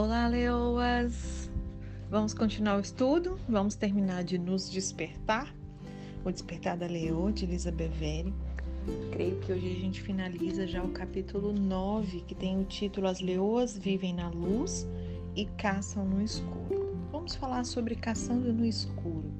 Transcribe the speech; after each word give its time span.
Olá, 0.00 0.28
leoas! 0.28 1.50
Vamos 2.08 2.32
continuar 2.32 2.76
o 2.76 2.80
estudo, 2.80 3.36
vamos 3.48 3.74
terminar 3.74 4.22
de 4.22 4.38
nos 4.38 4.70
despertar, 4.70 5.52
o 6.24 6.30
Despertar 6.30 6.76
da 6.76 6.86
Leoa, 6.86 7.32
de 7.32 7.44
Elizabeth 7.44 7.88
Vere. 7.88 8.32
Creio 9.10 9.40
que 9.40 9.52
hoje 9.52 9.66
a 9.66 9.80
gente 9.80 10.00
finaliza 10.00 10.68
já 10.68 10.84
o 10.84 10.90
capítulo 10.90 11.52
9, 11.52 12.20
que 12.28 12.34
tem 12.36 12.60
o 12.60 12.64
título 12.64 13.08
As 13.08 13.20
Leoas 13.20 13.76
Vivem 13.76 14.14
na 14.14 14.28
Luz 14.28 14.86
e 15.34 15.46
Caçam 15.46 16.04
no 16.04 16.22
Escuro. 16.22 16.96
Vamos 17.10 17.34
falar 17.34 17.64
sobre 17.64 17.96
caçando 17.96 18.52
no 18.52 18.64
escuro. 18.64 19.32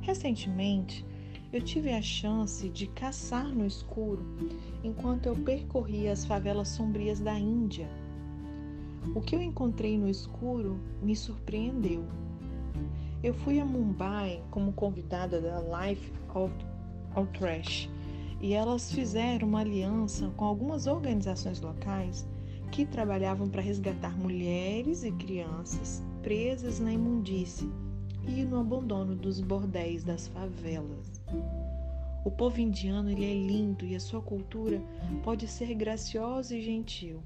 Recentemente, 0.00 1.06
eu 1.52 1.62
tive 1.62 1.92
a 1.92 2.02
chance 2.02 2.68
de 2.68 2.88
caçar 2.88 3.46
no 3.46 3.64
escuro 3.64 4.36
enquanto 4.82 5.26
eu 5.26 5.36
percorria 5.36 6.10
as 6.10 6.24
favelas 6.24 6.70
sombrias 6.70 7.20
da 7.20 7.38
Índia. 7.38 7.88
O 9.14 9.20
que 9.20 9.34
eu 9.34 9.42
encontrei 9.42 9.98
no 9.98 10.08
escuro 10.08 10.78
me 11.02 11.16
surpreendeu. 11.16 12.04
Eu 13.22 13.34
fui 13.34 13.58
a 13.58 13.64
Mumbai 13.64 14.42
como 14.50 14.72
convidada 14.72 15.40
da 15.40 15.60
Life 15.60 16.12
of 16.34 16.54
Trash 17.38 17.90
e 18.40 18.54
elas 18.54 18.92
fizeram 18.92 19.48
uma 19.48 19.60
aliança 19.60 20.30
com 20.36 20.44
algumas 20.44 20.86
organizações 20.86 21.60
locais 21.60 22.26
que 22.70 22.86
trabalhavam 22.86 23.48
para 23.48 23.60
resgatar 23.60 24.16
mulheres 24.16 25.02
e 25.02 25.10
crianças 25.12 26.02
presas 26.22 26.78
na 26.78 26.92
imundície 26.92 27.68
e 28.26 28.44
no 28.44 28.60
abandono 28.60 29.14
dos 29.16 29.40
bordéis 29.40 30.04
das 30.04 30.28
favelas. 30.28 31.20
O 32.24 32.30
povo 32.30 32.60
indiano 32.60 33.10
ele 33.10 33.24
é 33.24 33.34
lindo 33.34 33.84
e 33.84 33.96
a 33.96 34.00
sua 34.00 34.20
cultura 34.20 34.80
pode 35.22 35.48
ser 35.48 35.74
graciosa 35.74 36.54
e 36.54 36.62
gentil, 36.62 37.22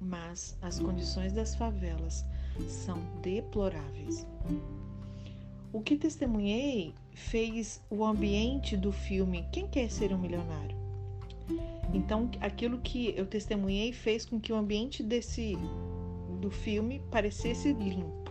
mas 0.00 0.56
as 0.62 0.80
condições 0.80 1.32
das 1.32 1.54
favelas 1.54 2.24
são 2.68 2.98
deploráveis. 3.22 4.26
O 5.72 5.80
que 5.80 5.96
testemunhei 5.96 6.94
fez 7.12 7.80
o 7.90 8.04
ambiente 8.04 8.76
do 8.76 8.90
filme 8.90 9.46
Quem 9.52 9.68
Quer 9.68 9.90
Ser 9.90 10.12
um 10.12 10.18
Milionário? 10.18 10.76
Então, 11.92 12.30
aquilo 12.40 12.78
que 12.78 13.14
eu 13.16 13.26
testemunhei 13.26 13.92
fez 13.92 14.24
com 14.24 14.40
que 14.40 14.52
o 14.52 14.56
ambiente 14.56 15.02
desse 15.02 15.56
do 16.40 16.50
filme 16.50 17.02
parecesse 17.10 17.72
limpo. 17.72 18.30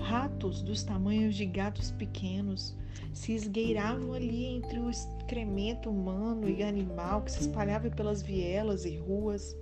Ratos 0.00 0.62
dos 0.62 0.82
tamanhos 0.82 1.34
de 1.34 1.46
gatos 1.46 1.90
pequenos 1.90 2.76
se 3.12 3.32
esgueiravam 3.32 4.12
ali 4.12 4.44
entre 4.44 4.78
o 4.78 4.90
excremento 4.90 5.90
humano 5.90 6.48
e 6.48 6.62
animal 6.62 7.22
que 7.22 7.32
se 7.32 7.40
espalhava 7.40 7.90
pelas 7.90 8.22
vielas 8.22 8.84
e 8.84 8.96
ruas. 8.96 9.56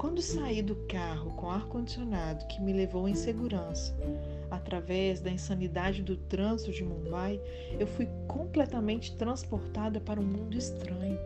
Quando 0.00 0.22
saí 0.22 0.62
do 0.62 0.76
carro 0.86 1.30
com 1.32 1.50
ar-condicionado 1.50 2.46
que 2.46 2.58
me 2.58 2.72
levou 2.72 3.06
em 3.06 3.14
segurança, 3.14 3.94
através 4.50 5.20
da 5.20 5.30
insanidade 5.30 6.02
do 6.02 6.16
trânsito 6.16 6.72
de 6.72 6.82
Mumbai, 6.82 7.38
eu 7.78 7.86
fui 7.86 8.08
completamente 8.26 9.14
transportada 9.18 10.00
para 10.00 10.18
um 10.18 10.24
mundo 10.24 10.56
estranho. 10.56 11.18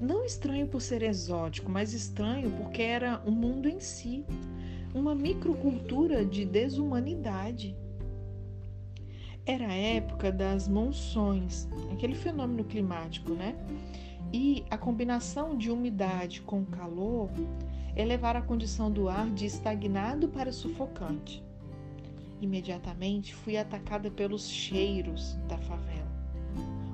Não 0.00 0.24
estranho 0.24 0.66
por 0.66 0.82
ser 0.82 1.04
exótico, 1.04 1.70
mas 1.70 1.92
estranho 1.92 2.50
porque 2.50 2.82
era 2.82 3.22
um 3.24 3.30
mundo 3.30 3.68
em 3.68 3.78
si, 3.78 4.24
uma 4.92 5.14
microcultura 5.14 6.24
de 6.24 6.44
desumanidade. 6.44 7.76
Era 9.46 9.68
a 9.68 9.74
época 9.74 10.32
das 10.32 10.66
monções, 10.66 11.68
aquele 11.92 12.16
fenômeno 12.16 12.64
climático, 12.64 13.34
né? 13.34 13.54
E 14.32 14.64
a 14.70 14.78
combinação 14.78 15.56
de 15.56 15.70
umidade 15.70 16.40
com 16.42 16.64
calor 16.64 17.30
elevar 17.96 18.36
a 18.36 18.42
condição 18.42 18.90
do 18.90 19.08
ar 19.08 19.28
de 19.30 19.46
estagnado 19.46 20.28
para 20.28 20.52
sufocante. 20.52 21.42
Imediatamente 22.40 23.34
fui 23.34 23.56
atacada 23.56 24.10
pelos 24.10 24.48
cheiros 24.48 25.34
da 25.48 25.58
favela. 25.58 26.08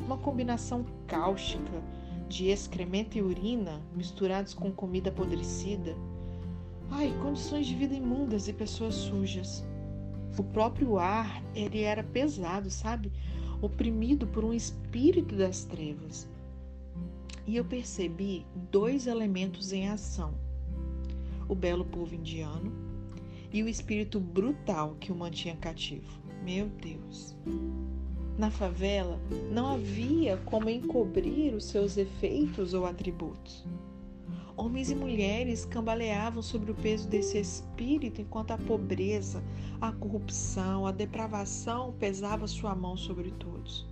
Uma 0.05 0.17
combinação 0.19 0.85
cáustica 1.07 1.83
de 2.29 2.49
excremento 2.49 3.19
e 3.19 3.23
urina 3.23 3.81
misturados 3.95 4.55
com 4.55 4.73
comida 4.73 5.11
apodrecida 5.11 5.95
Ai, 6.91 7.13
condições 7.21 7.67
de 7.67 7.75
vida 7.75 7.95
imundas 7.95 8.49
e 8.49 8.53
pessoas 8.53 8.95
sujas. 8.95 9.65
O 10.39 10.45
próprio 10.45 10.99
ar, 10.99 11.43
ele 11.55 11.83
era 11.83 12.03
pesado, 12.03 12.71
sabe? 12.71 13.13
Oprimido 13.61 14.27
por 14.27 14.45
um 14.45 14.53
espírito 14.53 15.35
das 15.35 15.65
trevas. 15.65 16.29
E 17.47 17.57
eu 17.57 17.65
percebi 17.65 18.45
dois 18.73 19.07
elementos 19.07 19.73
em 19.73 19.89
ação: 19.89 20.35
o 21.49 21.55
belo 21.55 21.85
povo 21.85 22.15
indiano 22.15 22.73
e 23.53 23.63
o 23.63 23.69
espírito 23.69 24.19
brutal 24.19 24.97
que 24.99 25.13
o 25.13 25.15
mantinha 25.15 25.57
cativo. 25.57 26.21
Meu 26.43 26.69
Deus! 26.69 27.37
Na 28.37 28.51
favela 28.51 29.19
não 29.51 29.67
havia 29.69 30.37
como 30.39 30.69
encobrir 30.69 31.55
os 31.55 31.65
seus 31.65 31.97
efeitos 31.97 32.75
ou 32.75 32.85
atributos. 32.85 33.65
Homens 34.57 34.91
e 34.91 34.95
mulheres 34.95 35.65
cambaleavam 35.65 36.43
sobre 36.43 36.71
o 36.71 36.75
peso 36.75 37.09
desse 37.09 37.39
espírito 37.39 38.21
enquanto 38.21 38.53
a 38.53 38.59
pobreza, 38.59 39.43
a 39.81 39.93
corrupção, 39.93 40.87
a 40.87 40.93
depravação 40.93 41.95
pesava 41.99 42.47
sua 42.47 42.75
mão 42.75 42.97
sobre 42.97 43.31
todos. 43.33 43.87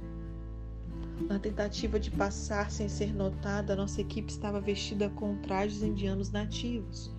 Na 1.21 1.39
tentativa 1.39 1.99
de 1.99 2.11
passar 2.11 2.71
sem 2.71 2.89
ser 2.89 3.15
notada, 3.15 3.77
nossa 3.77 4.01
equipe 4.01 4.31
estava 4.31 4.61
vestida 4.61 5.09
com 5.11 5.37
trajes 5.39 5.83
indianos 5.83 6.31
nativos. 6.31 7.11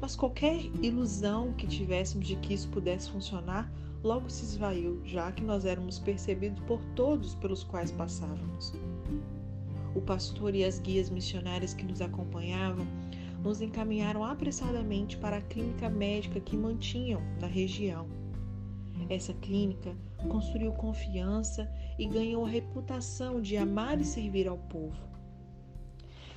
Mas 0.00 0.14
qualquer 0.14 0.64
ilusão 0.82 1.52
que 1.54 1.66
tivéssemos 1.66 2.26
de 2.26 2.36
que 2.36 2.54
isso 2.54 2.68
pudesse 2.68 3.10
funcionar 3.10 3.70
logo 4.02 4.30
se 4.30 4.44
esvaiu, 4.44 5.00
já 5.04 5.32
que 5.32 5.42
nós 5.42 5.64
éramos 5.64 5.98
percebidos 5.98 6.62
por 6.64 6.80
todos 6.94 7.34
pelos 7.34 7.64
quais 7.64 7.90
passávamos. 7.90 8.72
O 9.94 10.00
pastor 10.00 10.54
e 10.54 10.64
as 10.64 10.78
guias 10.78 11.10
missionárias 11.10 11.74
que 11.74 11.84
nos 11.84 12.00
acompanhavam 12.00 12.86
nos 13.42 13.60
encaminharam 13.60 14.24
apressadamente 14.24 15.16
para 15.16 15.38
a 15.38 15.42
clínica 15.42 15.88
médica 15.88 16.40
que 16.40 16.56
mantinham 16.56 17.22
na 17.40 17.46
região. 17.46 18.06
Essa 19.08 19.32
clínica 19.34 19.96
construiu 20.28 20.72
confiança 20.72 21.70
e 21.98 22.06
ganhou 22.06 22.44
a 22.44 22.48
reputação 22.48 23.40
de 23.40 23.56
amar 23.56 24.00
e 24.00 24.04
servir 24.04 24.48
ao 24.48 24.58
povo. 24.58 25.06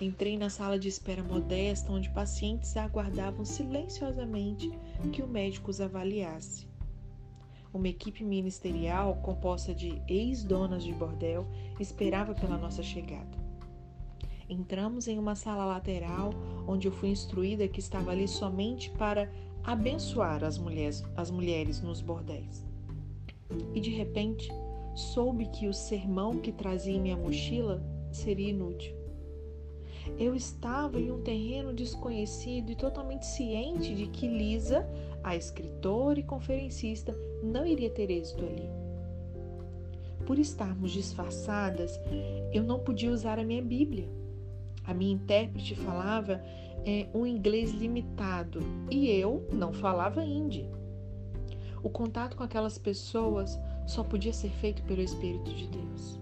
Entrei 0.01 0.37
na 0.37 0.49
sala 0.49 0.79
de 0.79 0.87
espera 0.87 1.21
modesta, 1.21 1.91
onde 1.91 2.09
pacientes 2.09 2.77
aguardavam 2.77 3.43
silenciosamente 3.43 4.71
que 5.11 5.21
o 5.21 5.27
médico 5.27 5.69
os 5.69 5.81
avaliasse. 5.81 6.67
Uma 7.73 7.89
equipe 7.89 8.23
ministerial 8.23 9.15
composta 9.17 9.75
de 9.75 10.01
ex-donas 10.07 10.83
de 10.83 10.93
bordel 10.93 11.45
esperava 11.79 12.33
pela 12.33 12.57
nossa 12.57 12.81
chegada. 12.81 13.37
Entramos 14.49 15.07
em 15.07 15.19
uma 15.19 15.35
sala 15.35 15.65
lateral 15.65 16.31
onde 16.65 16.87
eu 16.87 16.91
fui 16.91 17.09
instruída 17.09 17.67
que 17.67 17.79
estava 17.79 18.11
ali 18.11 18.27
somente 18.27 18.89
para 18.91 19.31
abençoar 19.63 20.43
as 20.43 20.57
mulheres, 20.57 21.03
as 21.15 21.29
mulheres 21.29 21.81
nos 21.81 22.01
bordéis. 22.01 22.65
E 23.75 23.79
de 23.79 23.91
repente, 23.91 24.49
soube 24.95 25.45
que 25.47 25.67
o 25.67 25.73
sermão 25.73 26.37
que 26.37 26.51
trazia 26.51 26.95
em 26.95 27.01
minha 27.01 27.17
mochila 27.17 27.81
seria 28.11 28.49
inútil. 28.49 28.99
Eu 30.17 30.35
estava 30.35 30.99
em 30.99 31.11
um 31.11 31.21
terreno 31.21 31.73
desconhecido 31.73 32.71
e 32.71 32.75
totalmente 32.75 33.25
ciente 33.25 33.93
de 33.93 34.07
que 34.07 34.27
Lisa, 34.27 34.87
a 35.23 35.35
escritora 35.35 36.19
e 36.19 36.23
conferencista, 36.23 37.15
não 37.43 37.65
iria 37.65 37.89
ter 37.89 38.09
êxito 38.09 38.43
ali. 38.43 38.69
Por 40.25 40.37
estarmos 40.39 40.91
disfarçadas, 40.91 41.99
eu 42.51 42.63
não 42.63 42.79
podia 42.79 43.11
usar 43.11 43.39
a 43.39 43.43
minha 43.43 43.61
Bíblia. 43.61 44.09
A 44.85 44.93
minha 44.93 45.13
intérprete 45.13 45.75
falava 45.75 46.41
é, 46.85 47.07
um 47.13 47.25
inglês 47.25 47.71
limitado 47.71 48.59
e 48.89 49.09
eu 49.09 49.47
não 49.51 49.73
falava 49.73 50.23
hindi. 50.23 50.69
O 51.81 51.89
contato 51.89 52.35
com 52.35 52.43
aquelas 52.43 52.77
pessoas 52.77 53.57
só 53.89 54.03
podia 54.03 54.31
ser 54.31 54.51
feito 54.51 54.83
pelo 54.83 55.01
Espírito 55.01 55.51
de 55.51 55.67
Deus. 55.67 56.19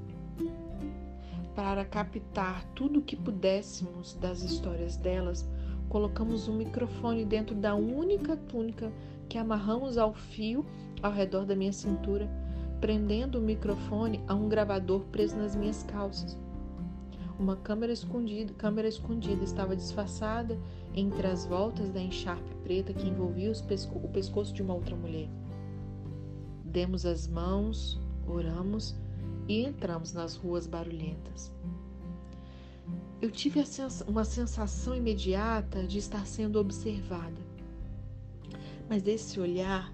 Para 1.54 1.84
captar 1.84 2.64
tudo 2.74 3.00
o 3.00 3.02
que 3.02 3.18
pudéssemos 3.18 4.14
das 4.14 4.42
histórias 4.42 4.96
delas, 4.96 5.46
colocamos 5.90 6.48
um 6.48 6.56
microfone 6.56 7.26
dentro 7.26 7.54
da 7.54 7.76
única 7.76 8.38
túnica 8.38 8.90
que 9.28 9.38
amarramos 9.38 9.98
ao 9.98 10.14
fio 10.14 10.66
ao 11.04 11.12
redor 11.12 11.46
da 11.46 11.58
minha 11.58 11.74
cintura, 11.74 12.30
prendendo 12.80 13.38
o 13.38 13.42
microfone 13.42 14.22
a 14.30 14.34
um 14.34 14.48
gravador 14.48 15.02
preso 15.12 15.36
nas 15.36 15.54
minhas 15.54 15.84
calças. 15.84 16.38
Uma 17.38 17.58
câmera 17.58 17.92
escondida, 17.92 18.54
câmera 18.54 18.88
escondida 18.88 19.44
estava 19.44 19.76
disfarçada 19.76 20.58
entre 20.96 21.28
as 21.28 21.46
voltas 21.46 21.90
da 21.90 22.00
encharpe 22.00 22.56
preta 22.64 22.94
que 22.94 23.10
envolvia 23.10 23.52
pesco, 23.68 24.00
o 24.00 24.08
pescoço 24.08 24.54
de 24.54 24.62
uma 24.62 24.74
outra 24.74 24.96
mulher. 24.96 25.28
Demos 26.78 27.08
as 27.08 27.28
mãos, 27.28 28.00
oramos 28.28 28.96
e 29.48 29.66
entramos 29.66 30.14
nas 30.14 30.36
ruas 30.36 30.68
barulhentas. 30.68 31.52
Eu 33.20 33.32
tive 33.32 33.64
uma 34.06 34.24
sensação 34.24 34.96
imediata 34.96 35.88
de 35.88 35.98
estar 35.98 36.28
sendo 36.28 36.60
observada. 36.60 37.42
Mas 38.88 39.08
esse 39.08 39.40
olhar 39.40 39.92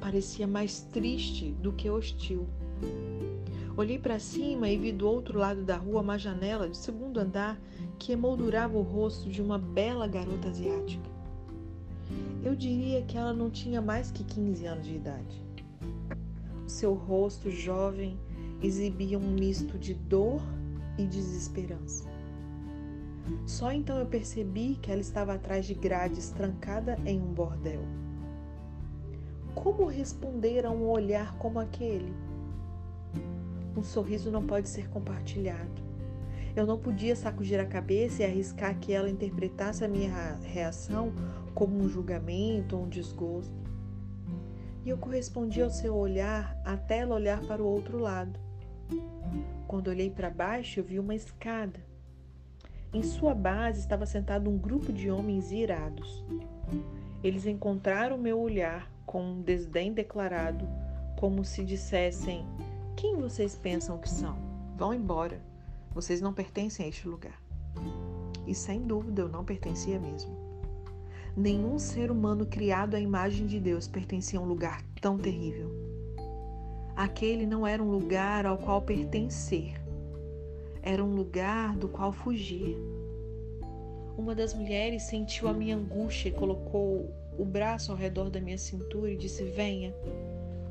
parecia 0.00 0.46
mais 0.46 0.82
triste 0.92 1.50
do 1.60 1.72
que 1.72 1.90
hostil. 1.90 2.46
Olhei 3.76 3.98
para 3.98 4.20
cima 4.20 4.68
e 4.68 4.78
vi 4.78 4.92
do 4.92 5.08
outro 5.08 5.40
lado 5.40 5.64
da 5.64 5.76
rua 5.76 6.02
uma 6.02 6.20
janela 6.20 6.68
de 6.68 6.76
segundo 6.76 7.18
andar 7.18 7.60
que 7.98 8.12
emoldurava 8.12 8.78
o 8.78 8.82
rosto 8.82 9.28
de 9.28 9.42
uma 9.42 9.58
bela 9.58 10.06
garota 10.06 10.50
asiática. 10.50 11.10
Eu 12.44 12.54
diria 12.54 13.02
que 13.02 13.18
ela 13.18 13.32
não 13.32 13.50
tinha 13.50 13.82
mais 13.82 14.12
que 14.12 14.22
15 14.22 14.66
anos 14.66 14.86
de 14.86 14.94
idade. 14.94 15.42
Seu 16.72 16.94
rosto 16.94 17.50
jovem 17.50 18.18
exibia 18.62 19.18
um 19.18 19.30
misto 19.30 19.78
de 19.78 19.92
dor 19.92 20.40
e 20.96 21.06
desesperança. 21.06 22.08
Só 23.46 23.70
então 23.70 23.98
eu 23.98 24.06
percebi 24.06 24.78
que 24.80 24.90
ela 24.90 25.02
estava 25.02 25.34
atrás 25.34 25.66
de 25.66 25.74
grades, 25.74 26.30
trancada 26.30 26.98
em 27.04 27.20
um 27.20 27.34
bordel. 27.34 27.82
Como 29.54 29.84
responder 29.86 30.64
a 30.64 30.70
um 30.70 30.88
olhar 30.88 31.36
como 31.36 31.60
aquele? 31.60 32.10
Um 33.76 33.82
sorriso 33.82 34.30
não 34.30 34.46
pode 34.46 34.66
ser 34.70 34.88
compartilhado. 34.88 35.82
Eu 36.56 36.66
não 36.66 36.78
podia 36.78 37.14
sacudir 37.14 37.60
a 37.60 37.66
cabeça 37.66 38.22
e 38.22 38.24
arriscar 38.24 38.78
que 38.80 38.94
ela 38.94 39.10
interpretasse 39.10 39.84
a 39.84 39.88
minha 39.88 40.38
reação 40.42 41.12
como 41.54 41.78
um 41.78 41.86
julgamento 41.86 42.78
ou 42.78 42.84
um 42.84 42.88
desgosto. 42.88 43.61
E 44.84 44.90
eu 44.90 44.98
correspondi 44.98 45.62
ao 45.62 45.70
seu 45.70 45.94
olhar 45.94 46.56
até 46.64 46.98
ela 46.98 47.14
olhar 47.14 47.40
para 47.42 47.62
o 47.62 47.66
outro 47.66 47.98
lado. 47.98 48.38
Quando 49.66 49.88
olhei 49.88 50.10
para 50.10 50.28
baixo, 50.28 50.80
eu 50.80 50.84
vi 50.84 50.98
uma 50.98 51.14
escada. 51.14 51.80
Em 52.92 53.02
sua 53.02 53.34
base 53.34 53.80
estava 53.80 54.04
sentado 54.04 54.50
um 54.50 54.58
grupo 54.58 54.92
de 54.92 55.10
homens 55.10 55.50
irados. 55.50 56.24
Eles 57.22 57.46
encontraram 57.46 58.18
meu 58.18 58.38
olhar 58.38 58.90
com 59.06 59.22
um 59.22 59.40
desdém 59.40 59.92
declarado, 59.92 60.68
como 61.16 61.44
se 61.44 61.64
dissessem: 61.64 62.44
quem 62.96 63.16
vocês 63.16 63.54
pensam 63.54 63.98
que 63.98 64.10
são? 64.10 64.36
Vão 64.76 64.92
embora. 64.92 65.40
Vocês 65.94 66.20
não 66.20 66.34
pertencem 66.34 66.86
a 66.86 66.88
este 66.88 67.06
lugar. 67.06 67.40
E 68.46 68.54
sem 68.54 68.82
dúvida 68.82 69.22
eu 69.22 69.28
não 69.28 69.44
pertencia 69.44 69.98
mesmo. 69.98 70.41
Nenhum 71.36 71.78
ser 71.78 72.10
humano 72.10 72.44
criado 72.44 72.94
à 72.94 73.00
imagem 73.00 73.46
de 73.46 73.58
Deus 73.58 73.88
pertencia 73.88 74.38
a 74.38 74.42
um 74.42 74.44
lugar 74.44 74.82
tão 75.00 75.16
terrível. 75.16 75.70
Aquele 76.94 77.46
não 77.46 77.66
era 77.66 77.82
um 77.82 77.90
lugar 77.90 78.44
ao 78.44 78.58
qual 78.58 78.82
pertencer, 78.82 79.80
era 80.82 81.02
um 81.02 81.14
lugar 81.14 81.74
do 81.74 81.88
qual 81.88 82.12
fugir. 82.12 82.76
Uma 84.18 84.34
das 84.34 84.52
mulheres 84.52 85.04
sentiu 85.04 85.48
a 85.48 85.54
minha 85.54 85.74
angústia 85.74 86.28
e 86.28 86.32
colocou 86.32 87.08
o 87.38 87.46
braço 87.46 87.90
ao 87.90 87.96
redor 87.96 88.28
da 88.28 88.38
minha 88.38 88.58
cintura 88.58 89.10
e 89.10 89.16
disse: 89.16 89.42
Venha, 89.42 89.94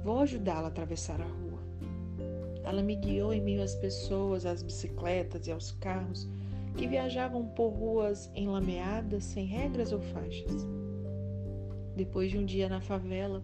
vou 0.04 0.20
ajudá-la 0.20 0.66
a 0.66 0.68
atravessar 0.68 1.20
a 1.20 1.26
rua. 1.26 1.60
Ela 2.64 2.84
me 2.84 2.96
guiou 2.96 3.34
em 3.34 3.42
meio 3.42 3.64
às 3.64 3.74
pessoas, 3.74 4.46
às 4.46 4.62
bicicletas 4.62 5.48
e 5.48 5.52
aos 5.52 5.72
carros 5.72 6.30
que 6.76 6.88
viajavam 6.88 7.46
por 7.48 7.70
ruas 7.70 8.32
enlameadas, 8.36 9.24
sem 9.26 9.46
regras 9.46 9.92
ou 9.92 10.02
faixas. 10.02 10.68
Depois 11.96 12.32
de 12.32 12.38
um 12.38 12.46
dia 12.46 12.70
na 12.70 12.82
favela, 12.82 13.44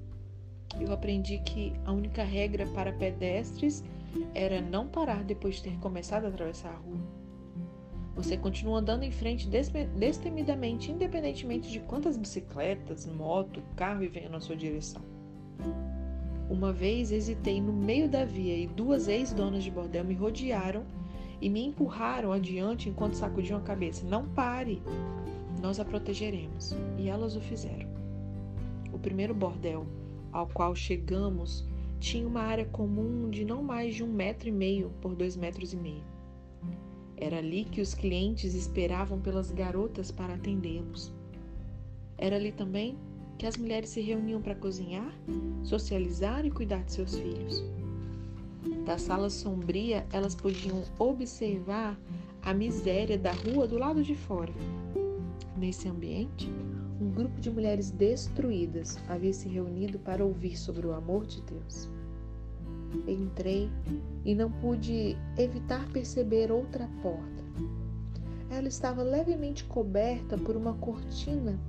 eu 0.80 0.92
aprendi 0.92 1.40
que 1.40 1.74
a 1.86 1.92
única 1.92 2.24
regra 2.24 2.66
para 2.68 2.94
pedestres 2.94 3.84
era 4.34 4.62
não 4.62 4.88
parar 4.88 5.24
depois 5.24 5.56
de 5.56 5.64
ter 5.64 5.78
começado 5.80 6.26
a 6.26 6.30
atravessar 6.30 6.70
a 6.70 6.78
rua. 6.78 7.00
Você 8.16 8.36
continua 8.36 8.80
andando 8.80 9.04
em 9.04 9.12
frente 9.12 9.48
destemidamente, 9.48 10.92
independentemente 10.92 11.70
de 11.70 11.80
quantas 11.82 12.18
bicicletas, 12.18 13.06
moto, 13.06 13.62
carro 13.76 14.10
venham 14.10 14.32
na 14.32 14.40
sua 14.40 14.56
direção. 14.56 15.04
Uma 16.50 16.74
vez 16.74 17.12
hesitei 17.12 17.62
no 17.62 17.74
meio 17.74 18.10
da 18.10 18.26
via 18.26 18.58
e 18.58 18.68
duas 18.68 19.08
ex-donas 19.08 19.64
de 19.64 19.70
bordel 19.70 20.04
me 20.04 20.16
rodearam 20.16 20.84
e 21.42 21.50
me 21.50 21.66
empurraram 21.66 22.32
adiante 22.32 22.90
enquanto 22.90 23.14
sacudiam 23.14 23.60
a 23.60 23.62
cabeça. 23.62 24.06
Não 24.06 24.28
pare! 24.28 24.82
Nós 25.62 25.80
a 25.80 25.86
protegeremos. 25.86 26.76
E 26.98 27.10
elas 27.10 27.36
o 27.36 27.42
fizeram. 27.42 27.90
O 28.92 29.00
primeiro 29.00 29.34
bordel 29.34 29.86
ao 30.32 30.48
qual 30.48 30.76
chegamos 30.76 31.66
tinha 32.00 32.28
uma 32.28 32.42
área 32.42 32.66
comum 32.66 33.30
de 33.30 33.44
não 33.44 33.64
mais 33.64 33.96
de 33.96 34.04
um 34.04 34.12
metro 34.12 34.50
e 34.50 34.52
meio 34.52 34.92
por 35.02 35.16
dois 35.16 35.36
metros 35.36 35.74
e 35.74 35.78
meio. 35.78 36.04
Era 37.16 37.38
ali 37.38 37.66
que 37.66 37.82
os 37.82 37.96
clientes 37.96 38.54
esperavam 38.54 39.20
pelas 39.20 39.52
garotas 39.52 40.12
para 40.12 40.36
atendê-los. 40.36 41.12
Era 42.18 42.36
ali 42.36 42.52
também 42.52 42.98
que 43.38 43.46
as 43.46 43.58
mulheres 43.58 43.90
se 43.90 44.02
reuniam 44.02 44.42
para 44.42 44.56
cozinhar, 44.56 45.12
socializar 45.64 46.46
e 46.46 46.52
cuidar 46.52 46.84
de 46.84 46.92
seus 46.92 47.18
filhos. 47.18 47.64
Da 48.86 48.98
sala 48.98 49.30
sombria, 49.30 50.06
elas 50.12 50.36
podiam 50.36 50.84
observar 51.00 51.98
a 52.42 52.54
miséria 52.54 53.18
da 53.18 53.32
rua 53.32 53.68
do 53.68 53.78
lado 53.78 54.04
de 54.04 54.16
fora. 54.16 54.54
Nesse 55.58 55.88
ambiente, 55.88 56.52
um 57.00 57.10
grupo 57.12 57.40
de 57.40 57.50
mulheres 57.50 57.92
destruídas 57.92 58.98
havia 59.08 59.34
se 59.34 59.48
reunido 59.48 60.00
para 60.00 60.24
ouvir 60.24 60.58
sobre 60.58 60.88
o 60.88 60.94
amor 60.94 61.26
de 61.26 61.42
Deus. 61.42 61.90
Entrei 63.08 63.70
e 64.24 64.34
não 64.34 64.52
pude 64.52 65.18
evitar 65.38 65.88
perceber 65.90 66.52
outra 66.52 66.90
porta. 67.02 67.44
Ela 68.50 68.68
estava 68.68 69.04
levemente 69.04 69.64
coberta 69.66 70.38
por 70.38 70.56
uma 70.56 70.74
cortina 70.76 71.60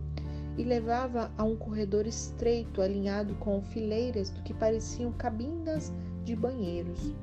e 0.57 0.65
levava 0.65 1.31
a 1.37 1.45
um 1.45 1.57
corredor 1.57 2.07
estreito 2.07 2.81
alinhado 2.81 3.35
com 3.37 3.63
fileiras 3.63 4.31
do 4.31 4.43
que 4.43 4.55
pareciam 4.55 5.13
cabinas 5.13 5.93
de 6.29 6.37
banheiros. 6.37 7.15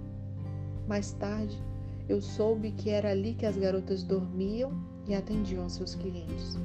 Mais 0.88 1.12
tarde, 1.14 1.62
eu 2.10 2.20
soube 2.20 2.72
que 2.72 2.90
era 2.90 3.12
ali 3.12 3.36
que 3.36 3.46
as 3.46 3.56
garotas 3.56 4.02
dormiam 4.04 4.72
e 5.08 5.14
atendiam 5.14 5.70
seus 5.70 5.94
clientes. 5.94 6.58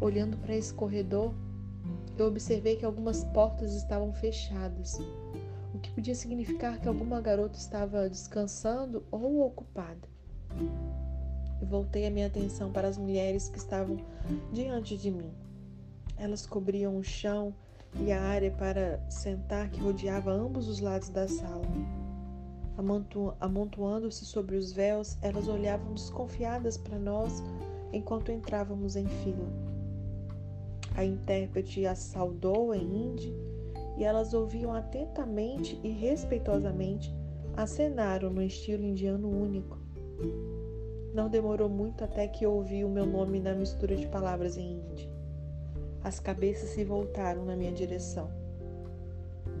Olhando 0.00 0.36
para 0.36 0.54
esse 0.54 0.72
corredor, 0.74 1.32
eu 2.18 2.26
observei 2.26 2.76
que 2.76 2.84
algumas 2.84 3.24
portas 3.24 3.74
estavam 3.74 4.12
fechadas, 4.12 5.00
o 5.74 5.78
que 5.78 5.90
podia 5.92 6.14
significar 6.14 6.78
que 6.78 6.88
alguma 6.88 7.22
garota 7.22 7.58
estava 7.58 8.08
descansando 8.08 9.02
ou 9.10 9.46
ocupada 9.46 10.06
e 11.60 11.64
voltei 11.64 12.06
a 12.06 12.10
minha 12.10 12.26
atenção 12.26 12.70
para 12.70 12.86
as 12.86 12.98
mulheres 12.98 13.48
que 13.48 13.56
estavam 13.56 13.96
diante 14.52 14.98
de 14.98 15.10
mim. 15.10 15.32
Elas 16.18 16.46
cobriam 16.46 16.98
o 16.98 17.02
chão 17.02 17.54
e 18.00 18.12
a 18.12 18.20
área 18.20 18.50
para 18.50 19.00
sentar 19.08 19.70
que 19.70 19.80
rodeava 19.80 20.32
ambos 20.32 20.68
os 20.68 20.80
lados 20.80 21.08
da 21.08 21.28
sala. 21.28 21.66
Amontoando-se 23.40 24.24
sobre 24.24 24.56
os 24.56 24.72
véus, 24.72 25.16
elas 25.22 25.46
olhavam 25.46 25.94
desconfiadas 25.94 26.76
para 26.76 26.98
nós 26.98 27.42
enquanto 27.92 28.32
entrávamos 28.32 28.96
em 28.96 29.06
fila. 29.06 29.46
A 30.96 31.04
intérprete 31.04 31.86
as 31.86 31.98
saudou 31.98 32.74
em 32.74 32.82
hindi 32.82 33.34
e 33.96 34.04
elas 34.04 34.34
ouviam 34.34 34.72
atentamente 34.72 35.78
e 35.82 35.88
respeitosamente 35.90 37.14
acenaram 37.56 38.30
no 38.30 38.42
estilo 38.42 38.84
indiano 38.84 39.28
único. 39.28 39.78
Não 41.14 41.28
demorou 41.28 41.68
muito 41.68 42.02
até 42.02 42.26
que 42.26 42.44
ouvi 42.44 42.84
o 42.84 42.88
meu 42.88 43.06
nome 43.06 43.38
na 43.38 43.54
mistura 43.54 43.94
de 43.94 44.06
palavras 44.08 44.56
em 44.56 44.78
hindi. 44.78 45.08
As 46.04 46.20
cabeças 46.20 46.68
se 46.70 46.84
voltaram 46.84 47.44
na 47.44 47.56
minha 47.56 47.72
direção. 47.72 48.30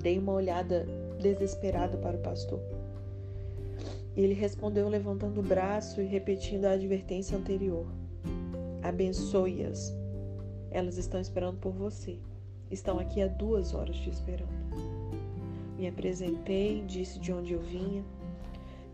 Dei 0.02 0.18
uma 0.18 0.32
olhada 0.32 0.86
desesperada 1.20 1.96
para 1.96 2.18
o 2.18 2.20
pastor. 2.20 2.60
Ele 4.14 4.34
respondeu 4.34 4.88
levantando 4.88 5.40
o 5.40 5.42
braço 5.42 6.00
e 6.00 6.04
repetindo 6.04 6.66
a 6.66 6.72
advertência 6.72 7.36
anterior. 7.36 7.86
Abençoe-as. 8.82 9.92
Elas 10.70 10.98
estão 10.98 11.18
esperando 11.18 11.58
por 11.58 11.72
você. 11.72 12.18
Estão 12.70 12.98
aqui 12.98 13.22
há 13.22 13.26
duas 13.26 13.74
horas 13.74 13.96
te 13.96 14.10
esperando. 14.10 14.52
Me 15.78 15.88
apresentei, 15.88 16.84
disse 16.86 17.18
de 17.18 17.32
onde 17.32 17.54
eu 17.54 17.60
vinha, 17.60 18.04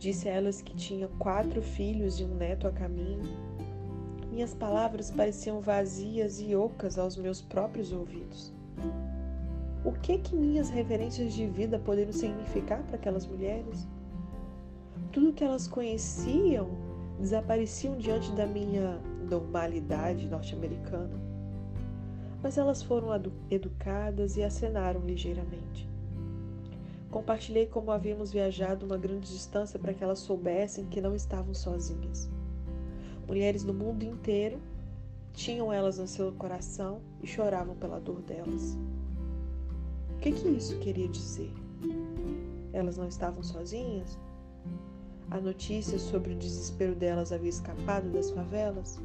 Disse 0.00 0.30
a 0.30 0.32
elas 0.32 0.62
que 0.62 0.74
tinha 0.74 1.08
quatro 1.18 1.60
filhos 1.60 2.20
e 2.20 2.24
um 2.24 2.34
neto 2.34 2.66
a 2.66 2.72
caminho. 2.72 3.49
Minhas 4.30 4.54
palavras 4.54 5.10
pareciam 5.10 5.60
vazias 5.60 6.40
e 6.40 6.54
ocas 6.54 6.98
aos 6.98 7.16
meus 7.16 7.42
próprios 7.42 7.92
ouvidos. 7.92 8.52
O 9.84 9.92
que 9.92 10.18
que 10.18 10.36
minhas 10.36 10.70
referências 10.70 11.34
de 11.34 11.46
vida 11.46 11.78
poderiam 11.80 12.12
significar 12.12 12.82
para 12.84 12.96
aquelas 12.96 13.26
mulheres? 13.26 13.88
Tudo 15.10 15.32
que 15.32 15.42
elas 15.42 15.66
conheciam 15.66 16.68
desapareciam 17.18 17.98
diante 17.98 18.30
da 18.32 18.46
minha 18.46 19.00
normalidade 19.28 20.28
norte-americana. 20.28 21.18
Mas 22.40 22.56
elas 22.56 22.82
foram 22.82 23.08
educadas 23.50 24.36
e 24.36 24.44
acenaram 24.44 25.00
ligeiramente. 25.00 25.88
Compartilhei 27.10 27.66
como 27.66 27.90
havíamos 27.90 28.32
viajado 28.32 28.86
uma 28.86 28.96
grande 28.96 29.28
distância 29.28 29.78
para 29.78 29.92
que 29.92 30.04
elas 30.04 30.20
soubessem 30.20 30.86
que 30.86 31.00
não 31.00 31.14
estavam 31.14 31.52
sozinhas. 31.52 32.30
Mulheres 33.30 33.62
do 33.62 33.72
mundo 33.72 34.02
inteiro 34.02 34.58
tinham 35.32 35.72
elas 35.72 35.98
no 35.98 36.08
seu 36.08 36.32
coração 36.32 37.00
e 37.22 37.28
choravam 37.28 37.76
pela 37.76 38.00
dor 38.00 38.20
delas. 38.22 38.76
O 40.16 40.18
que, 40.18 40.32
que 40.32 40.48
isso 40.48 40.76
queria 40.80 41.06
dizer? 41.06 41.52
Elas 42.72 42.96
não 42.96 43.06
estavam 43.06 43.40
sozinhas? 43.44 44.18
A 45.30 45.40
notícia 45.40 45.96
sobre 45.96 46.32
o 46.32 46.36
desespero 46.36 46.96
delas 46.96 47.30
havia 47.30 47.50
escapado 47.50 48.10
das 48.10 48.32
favelas? 48.32 48.98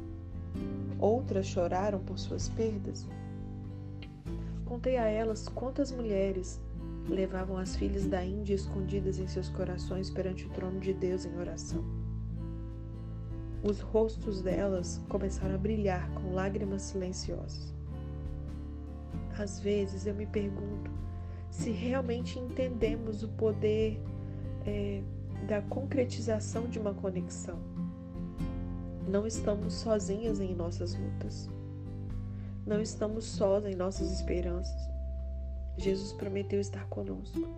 Outras 0.98 1.46
choraram 1.46 2.00
por 2.00 2.18
suas 2.18 2.48
perdas? 2.48 3.06
Contei 4.64 4.96
a 4.96 5.06
elas 5.06 5.46
quantas 5.48 5.92
mulheres 5.92 6.60
levavam 7.08 7.58
as 7.58 7.76
filhas 7.76 8.08
da 8.08 8.24
Índia 8.24 8.54
escondidas 8.54 9.20
em 9.20 9.28
seus 9.28 9.48
corações 9.50 10.10
perante 10.10 10.46
o 10.46 10.50
trono 10.50 10.80
de 10.80 10.92
Deus 10.92 11.24
em 11.24 11.38
oração. 11.38 11.95
Os 13.68 13.80
rostos 13.80 14.42
delas 14.42 15.00
começaram 15.08 15.56
a 15.56 15.58
brilhar 15.58 16.08
com 16.12 16.32
lágrimas 16.32 16.82
silenciosas. 16.82 17.74
Às 19.36 19.58
vezes 19.58 20.06
eu 20.06 20.14
me 20.14 20.24
pergunto 20.24 20.88
se 21.50 21.72
realmente 21.72 22.38
entendemos 22.38 23.24
o 23.24 23.28
poder 23.28 24.00
é, 24.64 25.02
da 25.48 25.60
concretização 25.62 26.68
de 26.68 26.78
uma 26.78 26.94
conexão. 26.94 27.58
Não 29.08 29.26
estamos 29.26 29.74
sozinhas 29.74 30.38
em 30.38 30.54
nossas 30.54 30.94
lutas. 30.94 31.50
Não 32.64 32.80
estamos 32.80 33.24
sós 33.24 33.64
em 33.64 33.74
nossas 33.74 34.12
esperanças. 34.12 34.80
Jesus 35.76 36.12
prometeu 36.12 36.60
estar 36.60 36.86
conosco. 36.86 37.48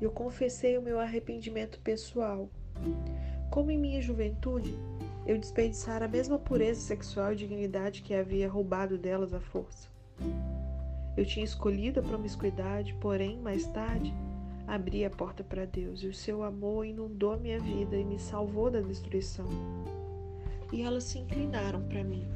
Eu 0.00 0.10
confessei 0.10 0.78
o 0.78 0.82
meu 0.82 0.98
arrependimento 0.98 1.78
pessoal. 1.80 2.48
Como 3.50 3.70
em 3.70 3.78
minha 3.78 4.02
juventude, 4.02 4.76
eu 5.26 5.38
desperdiçara 5.38 6.04
a 6.04 6.08
mesma 6.08 6.38
pureza 6.38 6.80
sexual 6.80 7.32
e 7.32 7.36
dignidade 7.36 8.02
que 8.02 8.14
havia 8.14 8.48
roubado 8.48 8.98
delas 8.98 9.32
à 9.32 9.40
força. 9.40 9.88
Eu 11.16 11.24
tinha 11.24 11.44
escolhido 11.44 12.00
a 12.00 12.02
promiscuidade, 12.02 12.92
porém, 12.94 13.38
mais 13.38 13.66
tarde, 13.68 14.12
abri 14.66 15.04
a 15.04 15.10
porta 15.10 15.42
para 15.42 15.64
Deus 15.64 16.02
e 16.02 16.08
o 16.08 16.14
seu 16.14 16.42
amor 16.42 16.84
inundou 16.84 17.32
a 17.32 17.36
minha 17.38 17.58
vida 17.58 17.96
e 17.96 18.04
me 18.04 18.18
salvou 18.18 18.70
da 18.70 18.80
destruição. 18.80 19.46
E 20.72 20.82
elas 20.82 21.04
se 21.04 21.18
inclinaram 21.18 21.82
para 21.82 22.04
mim. 22.04 22.26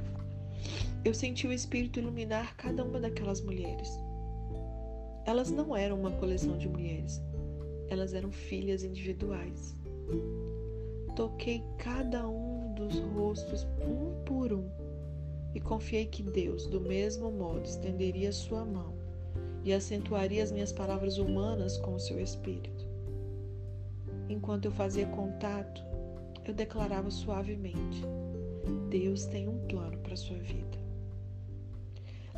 Eu 1.05 1.13
senti 1.13 1.47
o 1.47 1.53
Espírito 1.53 1.99
iluminar 1.99 2.57
cada 2.57 2.85
uma 2.85 3.01
daquelas 3.01 3.41
mulheres. 3.41 3.99
Elas 5.27 5.51
não 5.51 5.77
eram 5.77 6.01
uma 6.01 6.13
coleção 6.13 6.57
de 6.57 6.69
mulheres, 6.69 7.21
elas 7.91 8.15
eram 8.15 8.33
filhas 8.33 8.83
individuais. 8.83 9.77
Toquei 11.15 11.63
cada 11.77 12.27
um 12.27 12.48
dos 12.79 12.99
rostos 13.01 13.67
um 13.83 14.23
por 14.25 14.53
um 14.53 14.71
e 15.55 15.61
confiei 15.61 16.07
que 16.07 16.23
Deus, 16.23 16.67
do 16.67 16.81
mesmo 16.81 17.33
modo, 17.33 17.65
estenderia 17.65 18.31
sua 18.31 18.65
mão 18.65 18.95
e 19.65 19.73
acentuaria 19.73 20.43
as 20.43 20.53
minhas 20.53 20.73
palavras 20.73 21.19
humanas 21.19 21.77
com 21.79 21.95
o 21.95 22.01
seu 22.01 22.21
espírito. 22.21 22.87
Enquanto 24.29 24.67
eu 24.67 24.71
fazia 24.71 25.07
contato, 25.07 25.83
eu 26.45 26.55
declarava 26.55 27.11
suavemente: 27.11 28.03
Deus 28.89 29.27
tem 29.27 29.49
um 29.49 29.59
plano 29.67 29.99
para 29.99 30.17
sua 30.17 30.39
vida. 30.39 30.79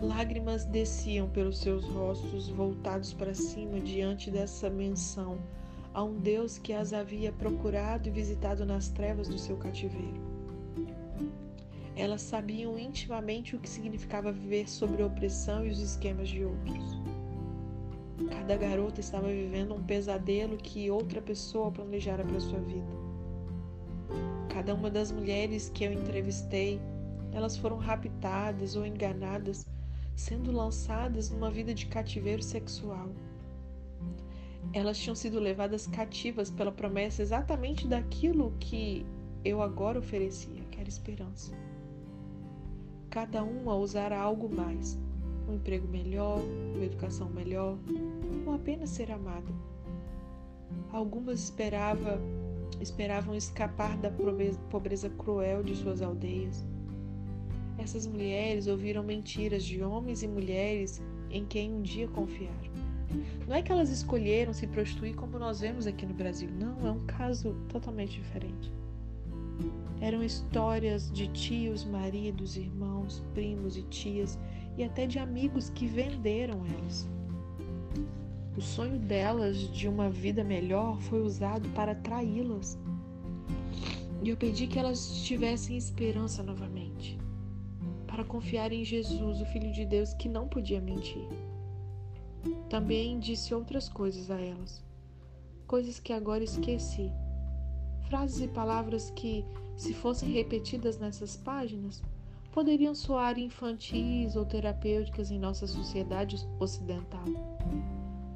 Lágrimas 0.01 0.65
desciam 0.65 1.29
pelos 1.29 1.59
seus 1.59 1.85
rostos 1.85 2.49
voltados 2.49 3.13
para 3.13 3.35
cima 3.35 3.79
diante 3.79 4.31
dessa 4.31 4.71
menção 4.71 5.39
a 5.93 6.03
um 6.03 6.19
Deus 6.19 6.57
que 6.57 6.73
as 6.73 6.93
havia 6.93 7.33
procurado 7.33 8.09
e 8.09 8.11
visitado 8.11 8.65
nas 8.65 8.89
trevas 8.89 9.29
do 9.29 9.37
seu 9.37 9.57
cativeiro. 9.57 10.30
Elas 11.97 12.23
sabiam 12.23 12.79
intimamente 12.79 13.57
o 13.57 13.59
que 13.59 13.69
significava 13.69 14.33
viver 14.33 14.69
sob 14.69 15.03
a 15.03 15.07
opressão 15.07 15.67
e 15.67 15.71
os 15.71 15.81
esquemas 15.81 16.29
de 16.29 16.45
outros. 16.45 17.01
Cada 18.31 18.57
garota 18.57 19.01
estava 19.01 19.29
vivendo 19.29 19.75
um 19.75 19.83
pesadelo 19.83 20.57
que 20.57 20.91
outra 20.91 21.21
pessoa 21.21 21.71
planejara 21.71 22.25
para 22.25 22.41
sua 22.41 22.61
vida. 22.61 22.91
Cada 24.49 24.75
uma 24.75 24.91
das 24.91 25.11
mulheres 25.11 25.71
que 25.71 25.85
eu 25.85 25.93
entrevistei, 25.93 26.81
elas 27.33 27.57
foram 27.57 27.79
raptadas 27.79 28.77
ou 28.77 28.85
enganadas 28.85 29.65
sendo 30.15 30.53
lançadas 30.53 31.31
numa 31.31 31.51
vida 31.51 31.73
de 31.73 31.87
cativeiro 31.87 32.43
sexual. 32.43 33.09
Elas 34.73 34.99
tinham 34.99 35.15
sido 35.15 35.41
levadas 35.41 35.87
cativas 35.87 36.51
pela 36.51 36.71
promessa 36.71 37.23
exatamente 37.23 37.89
daquilo 37.89 38.55
que 38.61 39.07
eu 39.45 39.63
agora 39.63 39.99
oferecia, 39.99 40.63
que 40.71 40.79
era 40.79 40.89
esperança. 40.89 41.53
Cada 43.11 43.43
uma 43.43 43.75
usara 43.75 44.19
algo 44.19 44.49
mais, 44.49 44.99
um 45.49 45.55
emprego 45.55 45.87
melhor, 45.89 46.41
uma 46.75 46.85
educação 46.85 47.29
melhor, 47.29 47.77
ou 48.47 48.55
apenas 48.55 48.91
ser 48.91 49.11
amada. 49.11 49.53
Algumas 50.93 51.41
esperava, 51.41 52.21
esperavam 52.81 53.35
escapar 53.35 53.97
da 53.99 54.11
pobreza 54.71 55.11
cruel 55.11 55.63
de 55.63 55.75
suas 55.77 56.01
aldeias 56.01 56.65
essas 57.83 58.07
mulheres 58.07 58.67
ouviram 58.67 59.03
mentiras 59.03 59.65
de 59.65 59.83
homens 59.83 60.23
e 60.23 60.29
mulheres 60.29 61.03
em 61.31 61.47
quem 61.47 61.73
um 61.73 61.81
dia 61.81 62.07
confiaram. 62.09 62.71
Não 63.49 63.57
é 63.57 63.63
que 63.63 63.73
elas 63.73 63.91
escolheram 63.91 64.53
se 64.53 64.67
prostituir 64.67 65.15
como 65.15 65.39
nós 65.39 65.61
vemos 65.61 65.87
aqui 65.87 66.05
no 66.05 66.15
Brasil, 66.15 66.51
não, 66.51 66.87
é 66.87 66.91
um 66.91 67.05
caso 67.07 67.57
totalmente 67.69 68.13
diferente. 68.13 68.71
Eram 70.01 70.23
histórias 70.23 71.11
de 71.13 71.29
tios, 71.29 71.85
maridos, 71.85 72.57
irmãos, 72.57 73.23
primos 73.35 73.77
e 73.77 73.83
tias 73.83 74.39
e 74.77 74.85
até 74.85 75.07
de 75.07 75.19
amigos 75.19 75.71
que 75.71 75.87
venderam 75.87 76.65
elas. 76.67 77.09
O 78.57 78.61
sonho 78.61 78.99
delas 78.99 79.57
de 79.57 79.87
uma 79.87 80.09
vida 80.11 80.43
melhor 80.43 80.99
foi 81.03 81.21
usado 81.21 81.69
para 81.71 81.95
traí-las. 81.95 82.79
E 84.23 84.29
eu 84.29 84.37
pedi 84.37 84.67
que 84.67 84.79
elas 84.79 85.23
tivessem 85.23 85.77
esperança 85.77 86.43
novamente 86.43 87.19
para 88.21 88.25
confiar 88.25 88.73
em 88.73 88.85
Jesus, 88.85 89.41
o 89.41 89.47
Filho 89.47 89.73
de 89.73 89.87
Deus 89.87 90.13
que 90.13 90.29
não 90.29 90.49
podia 90.49 90.81
mentir. 90.81 91.27
Também 92.69 93.19
disse 93.19 93.55
outras 93.55 93.89
coisas 93.89 94.31
a 94.31 94.39
elas, 94.39 94.85
coisas 95.67 96.01
que 96.01 96.13
agora 96.13 96.43
esqueci. 96.43 97.11
Frases 98.09 98.43
e 98.43 98.49
palavras 98.49 99.11
que, 99.11 99.45
se 99.81 99.95
fossem 99.95 100.31
repetidas 100.31 100.99
nessas 100.99 101.39
páginas, 101.39 102.03
poderiam 102.53 102.95
soar 102.95 103.39
infantis 103.39 104.37
ou 104.37 104.45
terapêuticas 104.45 105.31
em 105.31 105.39
nossa 105.39 105.67
sociedade 105.67 106.37
ocidental. 106.59 107.25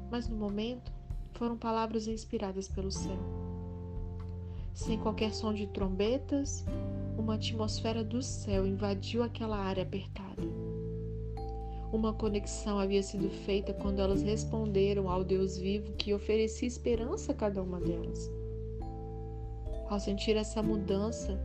Mas 0.09 0.27
no 0.27 0.35
momento, 0.35 0.91
foram 1.33 1.55
palavras 1.55 2.07
inspiradas 2.07 2.67
pelo 2.67 2.91
céu. 2.91 3.19
Sem 4.73 4.97
qualquer 4.97 5.35
som 5.35 5.53
de 5.53 5.67
trombetas, 5.67 6.65
uma 7.15 7.35
atmosfera 7.35 8.03
do 8.03 8.23
céu 8.23 8.65
invadiu 8.65 9.21
aquela 9.21 9.57
área 9.57 9.83
apertada. 9.83 10.41
Uma 11.93 12.11
conexão 12.11 12.79
havia 12.79 13.03
sido 13.03 13.29
feita 13.29 13.71
quando 13.71 13.99
elas 13.99 14.23
responderam 14.23 15.07
ao 15.07 15.23
Deus 15.23 15.59
vivo 15.59 15.93
que 15.93 16.11
oferecia 16.11 16.67
esperança 16.67 17.33
a 17.33 17.35
cada 17.35 17.61
uma 17.61 17.79
delas. 17.79 18.31
Ao 19.87 19.99
sentir 19.99 20.35
essa 20.35 20.63
mudança 20.63 21.39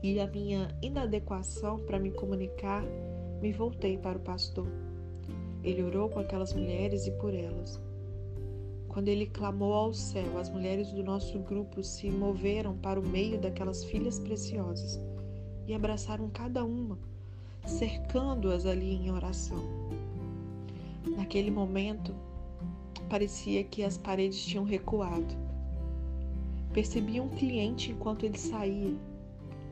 e 0.00 0.20
a 0.20 0.26
minha 0.28 0.68
inadequação 0.80 1.78
para 1.80 1.98
me 1.98 2.12
comunicar, 2.12 2.84
me 3.40 3.52
voltei 3.52 3.98
para 3.98 4.16
o 4.16 4.20
pastor. 4.20 4.68
Ele 5.64 5.82
orou 5.82 6.08
com 6.08 6.20
aquelas 6.20 6.52
mulheres 6.52 7.06
e 7.06 7.10
por 7.10 7.34
elas. 7.34 7.80
Quando 8.88 9.08
ele 9.08 9.26
clamou 9.26 9.72
ao 9.74 9.92
céu, 9.92 10.38
as 10.38 10.50
mulheres 10.50 10.92
do 10.92 11.02
nosso 11.02 11.38
grupo 11.40 11.82
se 11.82 12.10
moveram 12.10 12.76
para 12.76 13.00
o 13.00 13.08
meio 13.08 13.40
daquelas 13.40 13.82
filhas 13.84 14.20
preciosas 14.20 15.00
e 15.66 15.74
abraçaram 15.74 16.28
cada 16.28 16.64
uma, 16.64 16.98
cercando-as 17.66 18.66
ali 18.66 18.94
em 18.94 19.10
oração. 19.10 19.58
Naquele 21.16 21.50
momento, 21.50 22.14
parecia 23.08 23.64
que 23.64 23.82
as 23.82 23.98
paredes 23.98 24.44
tinham 24.44 24.64
recuado. 24.64 25.41
Percebi 26.72 27.20
um 27.20 27.28
cliente 27.28 27.92
enquanto 27.92 28.24
ele 28.24 28.38
saía, 28.38 28.96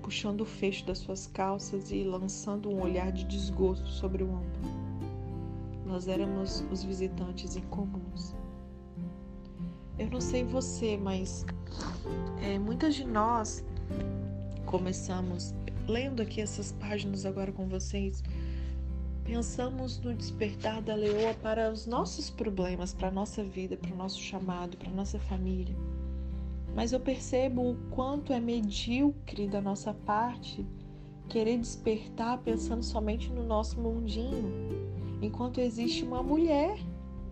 puxando 0.03 0.43
o 0.43 0.45
fecho 0.45 0.85
das 0.85 0.99
suas 0.99 1.27
calças 1.27 1.91
e 1.91 2.05
lançando 2.05 2.69
um 2.69 2.83
olhar 2.83 3.11
de 3.11 3.25
desgosto 3.25 3.89
sobre 3.89 4.23
o 4.23 4.31
ombro. 4.31 4.61
Nós 5.87 6.09
éramos 6.09 6.63
os 6.71 6.85
visitantes 6.85 7.57
incomuns. 7.57 8.35
Eu 9.99 10.11
não 10.11 10.21
sei 10.21 10.45
você, 10.45 10.97
mas 10.97 11.45
é, 12.43 12.59
muitas 12.59 12.95
de 12.95 13.05
nós 13.05 13.65
começamos 14.67 15.55
lendo 15.89 16.23
aqui 16.23 16.41
essas 16.41 16.73
páginas 16.73 17.25
agora 17.25 17.51
com 17.51 17.67
vocês. 17.67 18.23
Pensamos 19.25 19.99
no 20.01 20.15
despertar 20.15 20.83
da 20.83 20.95
leoa 20.95 21.35
para 21.35 21.71
os 21.71 21.87
nossos 21.87 22.31
problemas, 22.31 22.93
para 22.93 23.09
a 23.09 23.13
nossa 23.13 23.43
vida, 23.43 23.77
para 23.77 23.93
o 23.93 23.97
nosso 23.97 24.21
chamado, 24.21 24.77
para 24.77 24.89
a 24.89 24.95
nossa 24.95 25.19
família. 25.19 25.75
Mas 26.75 26.93
eu 26.93 27.01
percebo 27.01 27.71
o 27.71 27.77
quanto 27.91 28.33
é 28.33 28.41
medíocre 28.41 29.49
da 29.49 29.61
nossa 29.61 29.93
parte 29.93 30.65
querer 31.29 31.59
despertar 31.59 32.39
pensando 32.39 32.83
somente 32.83 33.31
no 33.31 33.45
nosso 33.45 33.81
mundinho, 33.81 34.53
enquanto 35.23 35.61
existe 35.61 36.05
uma 36.05 36.23
mulher, 36.23 36.77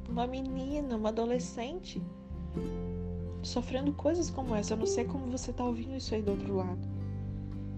uma 0.08 0.26
menina, 0.26 0.96
uma 0.96 1.08
adolescente 1.08 2.00
sofrendo 3.42 3.92
coisas 3.92 4.30
como 4.30 4.54
essa. 4.54 4.74
Eu 4.74 4.78
não 4.78 4.86
sei 4.86 5.04
como 5.04 5.26
você 5.26 5.50
está 5.50 5.64
ouvindo 5.64 5.96
isso 5.96 6.14
aí 6.14 6.22
do 6.22 6.32
outro 6.32 6.56
lado, 6.56 6.88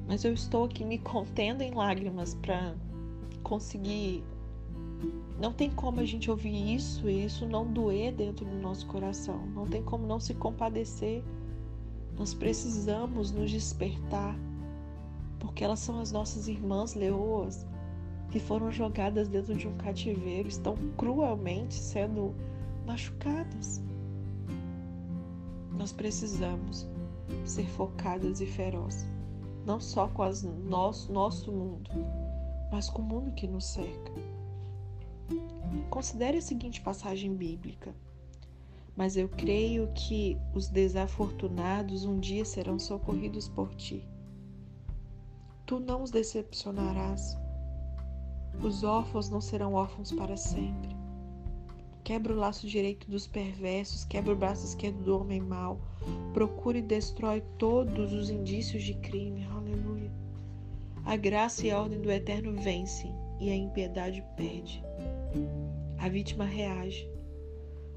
mas 0.07 0.25
eu 0.25 0.33
estou 0.33 0.65
aqui 0.65 0.85
me 0.85 0.99
contendo 0.99 1.63
em 1.63 1.73
lágrimas 1.73 2.35
para 2.35 2.75
conseguir. 3.43 4.23
Não 5.41 5.55
tem 5.55 5.71
como 5.71 6.01
a 6.01 6.05
gente 6.05 6.31
ouvir 6.31 6.75
isso 6.75 7.09
e 7.09 7.25
isso 7.25 7.47
não 7.47 7.67
doer 7.67 8.13
dentro 8.13 8.45
do 8.45 8.57
nosso 8.57 8.87
coração. 8.87 9.47
Não 9.55 9.67
tem 9.67 9.83
como 9.83 10.07
não 10.07 10.21
se 10.21 10.35
compadecer. 10.35 11.25
Nós 12.21 12.35
precisamos 12.35 13.31
nos 13.31 13.51
despertar, 13.51 14.37
porque 15.39 15.65
elas 15.65 15.79
são 15.79 15.99
as 16.01 16.13
nossas 16.13 16.49
irmãs 16.49 16.93
leoas 16.93 17.67
que 18.31 18.39
foram 18.39 18.71
jogadas 18.71 19.27
dentro 19.27 19.55
de 19.55 19.67
um 19.67 19.75
cativeiro, 19.79 20.47
estão 20.47 20.77
cruelmente 20.99 21.73
sendo 21.73 22.35
machucadas. 22.87 23.81
Nós 25.73 25.93
precisamos 25.93 26.87
ser 27.47 27.67
focadas 27.71 28.43
e 28.43 28.47
ferozes, 28.47 29.09
não 29.65 29.81
só 29.81 30.07
com 30.09 30.23
as 30.23 30.43
nosso, 30.43 31.11
nosso 31.11 31.51
mundo, 31.51 31.89
mas 32.71 32.91
com 32.91 33.01
o 33.01 33.07
mundo 33.07 33.33
que 33.33 33.47
nos 33.47 33.65
cerca. 33.65 34.13
Considere 35.89 36.37
a 36.37 36.43
seguinte 36.43 36.83
passagem 36.83 37.35
bíblica. 37.35 37.95
Mas 39.01 39.17
eu 39.17 39.31
creio 39.31 39.91
que 39.95 40.37
os 40.55 40.69
desafortunados 40.69 42.05
um 42.05 42.21
dia 42.21 42.45
serão 42.45 42.79
socorridos 42.79 43.49
por 43.49 43.75
ti. 43.75 44.07
Tu 45.65 45.81
não 45.81 46.03
os 46.03 46.11
decepcionarás. 46.11 47.35
Os 48.63 48.85
órfãos 48.85 49.31
não 49.31 49.41
serão 49.41 49.73
órfãos 49.73 50.13
para 50.13 50.37
sempre. 50.37 50.95
Quebra 52.05 52.35
o 52.35 52.37
laço 52.37 52.67
direito 52.67 53.11
dos 53.11 53.27
perversos, 53.27 54.05
quebra 54.05 54.35
o 54.35 54.37
braço 54.37 54.67
esquerdo 54.67 55.03
do 55.03 55.19
homem 55.19 55.41
mau. 55.41 55.81
Procura 56.35 56.77
e 56.77 56.83
destrói 56.83 57.43
todos 57.57 58.13
os 58.13 58.29
indícios 58.29 58.83
de 58.83 58.93
crime. 58.93 59.47
Aleluia. 59.47 60.13
A 61.07 61.17
graça 61.17 61.67
e 61.67 61.71
a 61.71 61.81
ordem 61.81 62.03
do 62.03 62.11
eterno 62.13 62.53
vencem 62.53 63.15
e 63.41 63.49
a 63.49 63.57
impiedade 63.57 64.23
perde. 64.37 64.85
A 65.97 66.07
vítima 66.07 66.45
reage. 66.45 67.10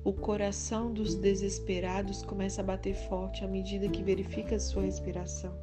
O 0.03 0.11
coração 0.11 0.91
dos 0.91 1.15
desesperados 1.15 2.23
começa 2.23 2.61
a 2.61 2.63
bater 2.63 2.93
forte 2.93 3.43
à 3.43 3.47
medida 3.47 3.87
que 3.87 4.03
verifica 4.03 4.59
sua 4.59 4.83
respiração. 4.83 5.53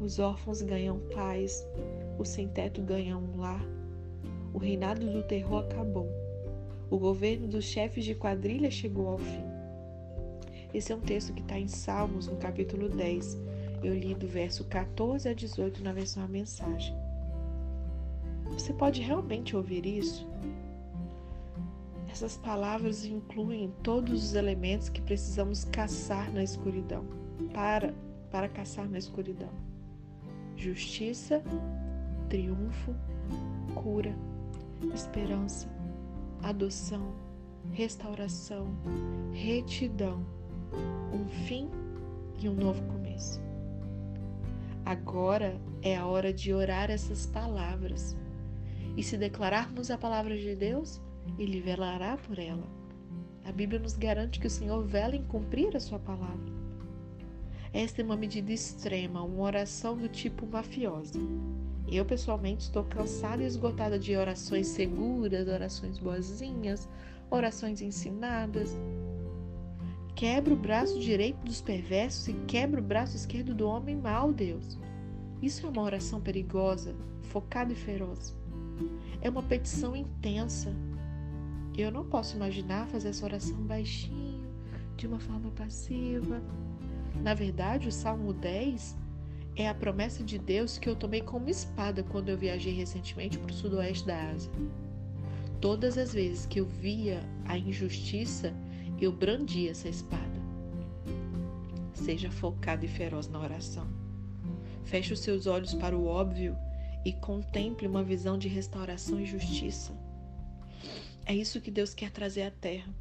Os 0.00 0.18
órfãos 0.18 0.60
ganham 0.60 1.00
paz, 1.14 1.66
o 2.18 2.24
sem-teto 2.24 2.82
ganha 2.82 3.16
um 3.16 3.38
lar. 3.38 3.64
O 4.52 4.58
reinado 4.58 5.10
do 5.10 5.22
terror 5.22 5.60
acabou 5.64 6.22
o 6.92 6.98
governo 6.98 7.48
dos 7.48 7.64
chefes 7.64 8.04
de 8.04 8.14
quadrilha 8.14 8.70
chegou 8.70 9.08
ao 9.08 9.16
fim. 9.16 9.44
Esse 10.74 10.92
é 10.92 10.94
um 10.94 11.00
texto 11.00 11.32
que 11.32 11.40
está 11.40 11.58
em 11.58 11.66
Salmos, 11.66 12.28
no 12.28 12.36
capítulo 12.36 12.86
10. 12.86 13.40
Eu 13.82 13.94
li 13.94 14.14
do 14.14 14.26
verso 14.26 14.62
14 14.64 15.26
a 15.26 15.32
18 15.32 15.82
na 15.82 15.94
versão 15.94 16.22
A 16.22 16.28
Mensagem. 16.28 16.94
Você 18.50 18.74
pode 18.74 19.00
realmente 19.00 19.56
ouvir 19.56 19.86
isso? 19.86 20.28
Essas 22.12 22.36
palavras 22.36 23.06
incluem 23.06 23.72
todos 23.82 24.22
os 24.22 24.34
elementos 24.34 24.90
que 24.90 25.00
precisamos 25.00 25.64
caçar 25.64 26.30
na 26.30 26.42
escuridão, 26.42 27.06
para, 27.54 27.94
para 28.30 28.50
caçar 28.50 28.86
na 28.86 28.98
escuridão: 28.98 29.48
justiça, 30.54 31.42
triunfo, 32.28 32.94
cura, 33.74 34.14
esperança, 34.94 35.66
adoção, 36.42 37.14
restauração, 37.72 38.76
retidão, 39.32 40.22
um 41.14 41.26
fim 41.46 41.70
e 42.38 42.46
um 42.46 42.54
novo 42.54 42.82
começo. 42.88 43.40
Agora 44.84 45.58
é 45.80 45.96
a 45.96 46.04
hora 46.04 46.30
de 46.30 46.52
orar 46.52 46.90
essas 46.90 47.24
palavras. 47.24 48.14
E 48.98 49.02
se 49.02 49.16
declararmos 49.16 49.90
a 49.90 49.96
palavra 49.96 50.36
de 50.36 50.54
Deus, 50.54 51.00
Ele 51.38 51.60
velará 51.60 52.16
por 52.16 52.38
ela. 52.38 52.66
A 53.44 53.50
Bíblia 53.50 53.80
nos 53.80 53.96
garante 53.96 54.38
que 54.38 54.46
o 54.46 54.50
Senhor 54.50 54.84
vela 54.84 55.16
em 55.16 55.24
cumprir 55.24 55.76
a 55.76 55.80
sua 55.80 55.98
palavra. 55.98 56.52
Esta 57.72 58.02
é 58.02 58.04
uma 58.04 58.16
medida 58.16 58.52
extrema, 58.52 59.22
uma 59.22 59.44
oração 59.44 59.96
do 59.96 60.08
tipo 60.08 60.46
mafiosa. 60.46 61.18
Eu, 61.90 62.04
pessoalmente, 62.04 62.64
estou 62.64 62.84
cansada 62.84 63.42
e 63.42 63.46
esgotada 63.46 63.98
de 63.98 64.16
orações 64.16 64.68
seguras, 64.68 65.48
orações 65.48 65.98
boazinhas, 65.98 66.88
orações 67.30 67.80
ensinadas. 67.80 68.76
Quebra 70.14 70.52
o 70.52 70.56
braço 70.56 71.00
direito 71.00 71.38
dos 71.44 71.60
perversos 71.60 72.28
e 72.28 72.34
quebra 72.46 72.80
o 72.80 72.84
braço 72.84 73.16
esquerdo 73.16 73.54
do 73.54 73.66
homem 73.66 73.96
mau, 73.96 74.32
Deus. 74.32 74.78
Isso 75.40 75.66
é 75.66 75.70
uma 75.70 75.82
oração 75.82 76.20
perigosa, 76.20 76.94
focada 77.22 77.72
e 77.72 77.76
feroz. 77.76 78.36
É 79.20 79.28
uma 79.28 79.42
petição 79.42 79.96
intensa. 79.96 80.74
Eu 81.76 81.90
não 81.90 82.04
posso 82.04 82.36
imaginar 82.36 82.86
fazer 82.88 83.08
essa 83.08 83.24
oração 83.24 83.56
baixinho, 83.62 84.46
de 84.96 85.06
uma 85.06 85.18
forma 85.18 85.50
passiva. 85.52 86.42
Na 87.22 87.32
verdade, 87.32 87.88
o 87.88 87.92
Salmo 87.92 88.32
10 88.34 88.96
é 89.56 89.68
a 89.68 89.74
promessa 89.74 90.22
de 90.22 90.38
Deus 90.38 90.76
que 90.76 90.88
eu 90.88 90.94
tomei 90.94 91.22
como 91.22 91.48
espada 91.48 92.02
quando 92.02 92.28
eu 92.28 92.36
viajei 92.36 92.74
recentemente 92.74 93.38
para 93.38 93.50
o 93.50 93.54
sudoeste 93.54 94.06
da 94.06 94.30
Ásia. 94.30 94.52
Todas 95.62 95.96
as 95.96 96.12
vezes 96.12 96.44
que 96.44 96.60
eu 96.60 96.66
via 96.66 97.20
a 97.46 97.56
injustiça, 97.56 98.52
eu 99.00 99.10
brandia 99.10 99.70
essa 99.70 99.88
espada. 99.88 100.42
Seja 101.94 102.30
focado 102.30 102.84
e 102.84 102.88
feroz 102.88 103.28
na 103.28 103.40
oração. 103.40 103.86
Feche 104.84 105.14
os 105.14 105.20
seus 105.20 105.46
olhos 105.46 105.72
para 105.72 105.96
o 105.96 106.06
óbvio 106.06 106.54
e 107.04 107.12
contemple 107.12 107.86
uma 107.86 108.02
visão 108.02 108.36
de 108.36 108.48
restauração 108.48 109.20
e 109.20 109.24
justiça. 109.24 110.01
É 111.24 111.34
isso 111.34 111.60
que 111.60 111.70
Deus 111.70 111.94
quer 111.94 112.10
trazer 112.10 112.42
à 112.42 112.50
terra. 112.50 112.92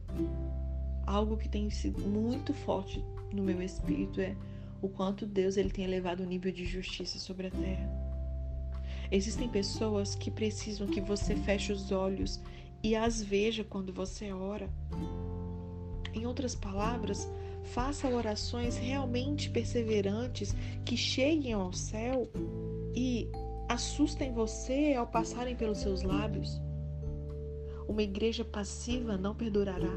Algo 1.05 1.37
que 1.37 1.49
tem 1.49 1.69
sido 1.69 1.99
muito 2.01 2.53
forte 2.53 3.03
no 3.33 3.43
meu 3.43 3.61
espírito 3.61 4.21
é 4.21 4.35
o 4.81 4.89
quanto 4.89 5.25
Deus 5.25 5.57
ele 5.57 5.69
tem 5.69 5.85
elevado 5.85 6.23
o 6.23 6.25
nível 6.25 6.51
de 6.51 6.65
justiça 6.65 7.19
sobre 7.19 7.47
a 7.47 7.51
terra. 7.51 7.89
Existem 9.11 9.49
pessoas 9.49 10.15
que 10.15 10.31
precisam 10.31 10.87
que 10.87 11.01
você 11.01 11.35
feche 11.35 11.73
os 11.73 11.91
olhos 11.91 12.39
e 12.83 12.95
as 12.95 13.21
veja 13.21 13.63
quando 13.63 13.91
você 13.91 14.31
ora. 14.31 14.69
Em 16.13 16.25
outras 16.25 16.55
palavras, 16.55 17.29
faça 17.63 18.07
orações 18.07 18.77
realmente 18.77 19.49
perseverantes 19.49 20.55
que 20.85 20.97
cheguem 20.97 21.53
ao 21.53 21.73
céu 21.73 22.29
e 22.95 23.29
assustem 23.67 24.33
você 24.33 24.93
ao 24.93 25.07
passarem 25.07 25.55
pelos 25.55 25.79
seus 25.79 26.01
lábios. 26.01 26.61
Uma 27.91 28.03
igreja 28.03 28.45
passiva 28.45 29.17
não 29.17 29.35
perdurará. 29.35 29.93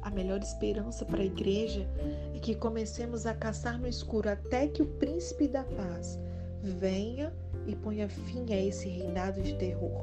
A 0.00 0.08
melhor 0.08 0.40
esperança 0.40 1.04
para 1.04 1.20
a 1.20 1.26
igreja 1.26 1.86
é 2.34 2.38
que 2.38 2.54
comecemos 2.54 3.26
a 3.26 3.34
caçar 3.34 3.78
no 3.78 3.86
escuro 3.86 4.30
até 4.30 4.66
que 4.66 4.80
o 4.80 4.86
príncipe 4.86 5.46
da 5.46 5.64
paz 5.64 6.18
venha 6.62 7.30
e 7.66 7.76
ponha 7.76 8.08
fim 8.08 8.54
a 8.54 8.56
esse 8.58 8.88
reinado 8.88 9.42
de 9.42 9.54
terror. 9.56 10.02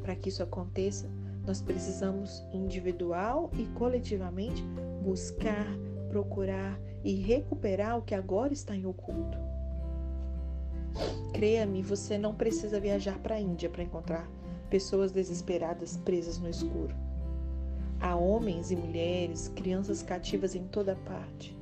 Para 0.00 0.16
que 0.16 0.30
isso 0.30 0.42
aconteça, 0.42 1.10
nós 1.46 1.60
precisamos 1.60 2.42
individual 2.50 3.50
e 3.58 3.66
coletivamente 3.78 4.64
buscar, 5.02 5.66
procurar 6.08 6.80
e 7.04 7.12
recuperar 7.16 7.98
o 7.98 8.02
que 8.02 8.14
agora 8.14 8.54
está 8.54 8.74
em 8.74 8.86
oculto. 8.86 9.36
Creia-me, 11.34 11.82
você 11.82 12.16
não 12.16 12.34
precisa 12.34 12.80
viajar 12.80 13.18
para 13.18 13.34
a 13.34 13.40
Índia 13.40 13.68
para 13.68 13.82
encontrar 13.82 14.26
pessoas 14.66 15.12
desesperadas 15.12 15.96
presas 15.98 16.38
no 16.38 16.48
escuro. 16.48 16.94
Há 18.00 18.14
homens 18.14 18.70
e 18.70 18.76
mulheres, 18.76 19.48
crianças 19.56 20.02
cativas 20.02 20.54
em 20.54 20.64
toda 20.64 20.96
parte. 20.96 21.56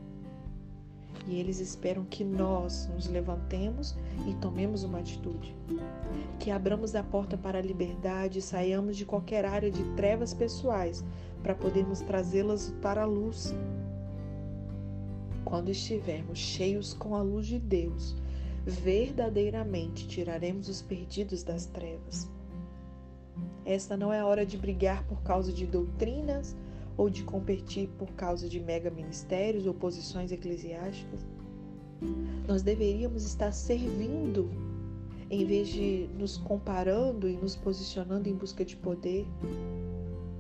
E 1.27 1.38
eles 1.38 1.59
esperam 1.59 2.05
que 2.05 2.23
nós 2.23 2.88
nos 2.95 3.07
levantemos 3.07 3.97
e 4.29 4.35
tomemos 4.35 4.83
uma 4.83 4.99
atitude. 4.99 5.55
Que 6.38 6.51
abramos 6.51 6.95
a 6.95 7.03
porta 7.03 7.37
para 7.37 7.59
a 7.59 7.62
liberdade 7.62 8.40
e 8.40 8.43
saiamos 8.43 8.97
de 8.97 9.07
qualquer 9.07 9.45
área 9.45 9.71
de 9.71 9.83
trevas 9.95 10.35
pessoais 10.35 11.03
para 11.43 11.55
podermos 11.55 12.01
trazê-las 12.01 12.75
para 12.83 13.03
a 13.03 13.07
luz. 13.07 13.55
Quando 15.45 15.71
estivermos 15.71 16.38
cheios 16.38 16.93
com 16.93 17.14
a 17.14 17.23
luz 17.23 17.47
de 17.47 17.59
Deus, 17.59 18.14
verdadeiramente 18.67 20.07
tiraremos 20.07 20.69
os 20.69 20.83
perdidos 20.83 21.43
das 21.43 21.67
trevas. 21.67 22.34
Esta 23.64 23.96
não 23.96 24.12
é 24.12 24.22
hora 24.22 24.44
de 24.44 24.59
brigar 24.59 25.05
por 25.05 25.22
causa 25.22 25.53
de 25.53 25.66
doutrinas 25.66 26.55
ou 26.96 27.09
de 27.09 27.22
competir 27.22 27.88
por 27.98 28.09
causa 28.12 28.48
de 28.48 28.61
mega 28.61 28.90
ministérios 28.90 29.66
ou 29.66 29.74
posições 29.74 30.31
eclesiásticas. 30.31 31.27
Nós 32.46 32.62
deveríamos 32.62 33.24
estar 33.24 33.53
servindo 33.53 34.50
em 35.31 35.44
vez 35.44 35.68
de 35.68 36.09
nos 36.18 36.37
comparando 36.37 37.29
e 37.29 37.37
nos 37.37 37.57
posicionando 37.57 38.29
em 38.29 38.35
busca 38.35 38.64
de 38.64 38.77
poder. 38.77 39.27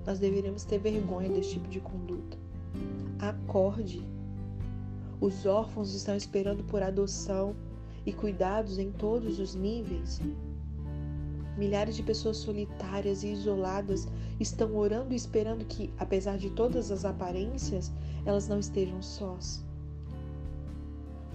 Nós 0.06 0.18
deveríamos 0.18 0.64
ter 0.64 0.78
vergonha 0.78 1.30
desse 1.30 1.52
tipo 1.52 1.68
de 1.68 1.80
conduta. 1.80 2.36
Acorde. 3.18 4.06
Os 5.20 5.46
órfãos 5.46 5.94
estão 5.94 6.14
esperando 6.14 6.62
por 6.64 6.82
adoção 6.82 7.56
e 8.04 8.12
cuidados 8.12 8.78
em 8.78 8.92
todos 8.92 9.38
os 9.38 9.54
níveis. 9.54 10.20
Milhares 11.56 11.94
de 11.94 12.02
pessoas 12.02 12.38
solitárias 12.38 13.22
e 13.22 13.28
isoladas 13.28 14.08
estão 14.40 14.74
orando 14.76 15.12
e 15.12 15.16
esperando 15.16 15.64
que, 15.64 15.92
apesar 15.98 16.36
de 16.36 16.50
todas 16.50 16.90
as 16.90 17.04
aparências, 17.04 17.92
elas 18.26 18.48
não 18.48 18.58
estejam 18.58 19.00
sós. 19.00 19.64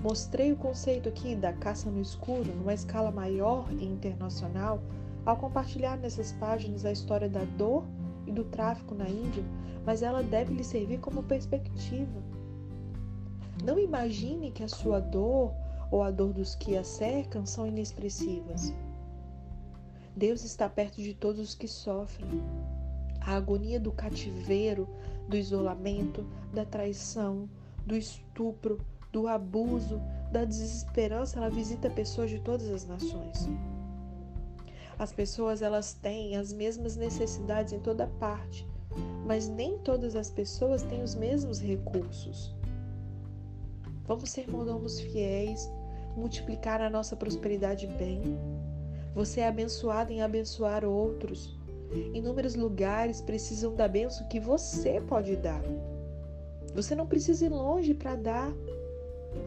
Mostrei 0.02 0.52
o 0.52 0.58
conceito 0.58 1.10
aqui 1.10 1.36
da 1.36 1.54
caça 1.54 1.90
no 1.90 2.02
escuro 2.02 2.54
numa 2.56 2.74
escala 2.74 3.12
maior 3.12 3.68
e 3.72 3.86
internacional 3.86 4.82
ao 5.26 5.38
compartilhar 5.38 5.98
nessas 5.98 6.32
páginas 6.34 6.86
a 6.86 6.92
história 6.92 7.30
da 7.30 7.44
dor 7.44 7.84
e 8.26 8.32
do 8.32 8.44
tráfico 8.46 8.96
na 8.96 9.08
Índia, 9.08 9.44
mas 9.86 10.02
ela 10.02 10.24
deve 10.24 10.54
lhe 10.54 10.64
servir 10.64 11.00
como 11.00 11.24
perspectiva. 11.24 12.24
Não 13.64 13.78
imagine 13.78 14.52
que 14.52 14.64
a 14.64 14.70
sua 14.70 15.00
dor 15.00 15.54
ou 15.92 16.02
a 16.02 16.12
dor 16.12 16.34
dos 16.34 16.56
que 16.56 16.78
a 16.78 16.84
cercam 16.84 17.46
são 17.46 17.68
inexpressivas. 17.68 18.74
Deus 20.20 20.44
está 20.44 20.68
perto 20.68 21.02
de 21.02 21.14
todos 21.14 21.40
os 21.40 21.56
que 21.56 21.66
sofrem. 21.66 22.44
A 23.22 23.36
agonia 23.36 23.80
do 23.80 23.90
cativeiro, 23.90 24.86
do 25.30 25.38
isolamento, 25.38 26.28
da 26.54 26.66
traição, 26.66 27.50
do 27.86 27.96
estupro, 27.96 28.86
do 29.14 29.30
abuso, 29.30 30.02
da 30.30 30.44
desesperança, 30.44 31.40
ela 31.40 31.50
visita 31.50 31.90
pessoas 31.90 32.30
de 32.30 32.40
todas 32.42 32.70
as 32.70 32.86
nações. 32.86 33.48
As 34.98 35.14
pessoas 35.14 35.62
elas 35.62 35.94
têm 35.94 36.36
as 36.36 36.52
mesmas 36.52 36.98
necessidades 36.98 37.72
em 37.72 37.80
toda 37.80 38.06
parte, 38.20 38.68
mas 39.26 39.48
nem 39.48 39.78
todas 39.78 40.18
as 40.18 40.30
pessoas 40.30 40.84
têm 40.84 41.02
os 41.02 41.16
mesmos 41.16 41.62
recursos. 41.62 42.54
Vamos 44.06 44.32
ser 44.32 44.52
mordomos 44.52 45.00
fiéis, 45.00 45.72
multiplicar 46.18 46.82
a 46.82 46.90
nossa 46.90 47.16
prosperidade 47.16 47.88
bem. 47.88 48.22
Você 49.14 49.42
é 49.42 49.48
abençoado 49.48 50.12
em 50.12 50.22
abençoar 50.22 50.86
outros. 50.86 51.58
Inúmeros 52.14 52.56
lugares 52.56 53.22
precisam 53.22 53.76
da 53.76 53.88
bênção 53.88 54.28
que 54.28 54.40
você 54.40 55.02
pode 55.02 55.36
dar. 55.36 55.62
Você 56.76 56.96
não 56.96 57.08
precisa 57.08 57.46
ir 57.46 57.50
longe 57.50 57.94
para 57.94 58.16
dar. 58.16 58.52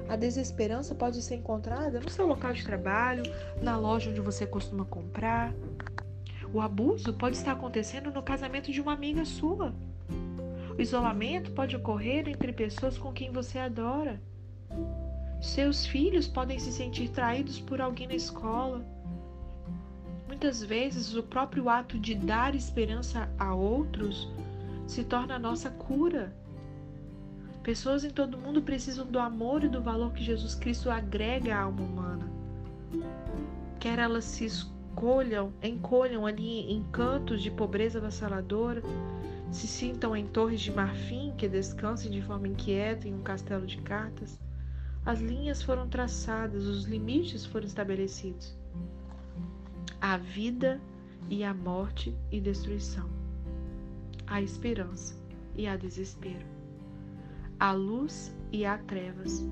A 0.08 0.16
desesperança 0.16 0.94
pode 0.94 1.22
ser 1.22 1.36
encontrada 1.36 2.00
no 2.00 2.10
seu 2.10 2.26
local 2.26 2.52
de 2.52 2.64
trabalho, 2.64 3.22
na 3.60 3.76
loja 3.76 4.10
onde 4.10 4.20
você 4.20 4.46
costuma 4.46 4.84
comprar. 4.84 5.54
O 6.52 6.60
abuso 6.60 7.14
pode 7.14 7.36
estar 7.36 7.52
acontecendo 7.52 8.10
no 8.10 8.22
casamento 8.22 8.70
de 8.70 8.80
uma 8.80 8.92
amiga 8.92 9.24
sua. 9.24 9.74
O 10.76 10.80
isolamento 10.80 11.52
pode 11.52 11.76
ocorrer 11.76 12.28
entre 12.28 12.52
pessoas 12.52 12.98
com 12.98 13.12
quem 13.12 13.30
você 13.30 13.58
adora. 13.58 14.20
Seus 15.40 15.86
filhos 15.86 16.28
podem 16.28 16.58
se 16.58 16.72
sentir 16.72 17.08
traídos 17.08 17.60
por 17.60 17.80
alguém 17.80 18.06
na 18.06 18.14
escola. 18.14 18.84
Muitas 20.32 20.62
vezes, 20.62 21.14
o 21.14 21.22
próprio 21.22 21.68
ato 21.68 21.98
de 21.98 22.14
dar 22.14 22.54
esperança 22.54 23.28
a 23.38 23.54
outros 23.54 24.26
se 24.86 25.04
torna 25.04 25.34
a 25.34 25.38
nossa 25.38 25.68
cura. 25.68 26.34
Pessoas 27.62 28.02
em 28.02 28.08
todo 28.08 28.38
mundo 28.38 28.62
precisam 28.62 29.06
do 29.06 29.18
amor 29.18 29.62
e 29.62 29.68
do 29.68 29.82
valor 29.82 30.10
que 30.14 30.24
Jesus 30.24 30.54
Cristo 30.54 30.90
agrega 30.90 31.54
à 31.54 31.60
alma 31.60 31.82
humana. 31.82 32.32
Quer 33.78 33.98
elas 33.98 34.24
se 34.24 34.46
escolham, 34.46 35.52
encolham 35.62 36.24
ali 36.24 36.60
em 36.60 36.82
cantos 36.84 37.42
de 37.42 37.50
pobreza 37.50 37.98
avassaladora, 37.98 38.82
se 39.50 39.66
sintam 39.66 40.16
em 40.16 40.26
torres 40.26 40.62
de 40.62 40.72
marfim 40.72 41.34
que 41.36 41.46
descansem 41.46 42.10
de 42.10 42.22
forma 42.22 42.48
inquieta 42.48 43.06
em 43.06 43.12
um 43.12 43.22
castelo 43.22 43.66
de 43.66 43.76
cartas. 43.82 44.40
As 45.04 45.20
linhas 45.20 45.62
foram 45.62 45.90
traçadas, 45.90 46.64
os 46.64 46.84
limites 46.84 47.44
foram 47.44 47.66
estabelecidos. 47.66 48.61
A 50.02 50.16
vida 50.16 50.80
e 51.30 51.44
a 51.44 51.54
morte 51.54 52.12
e 52.32 52.40
destruição. 52.40 53.08
A 54.26 54.42
esperança 54.42 55.14
e 55.54 55.64
a 55.64 55.76
desespero 55.76 56.44
há 57.60 57.70
luz 57.70 58.36
e 58.50 58.66
há 58.66 58.78
trevas. 58.78 59.46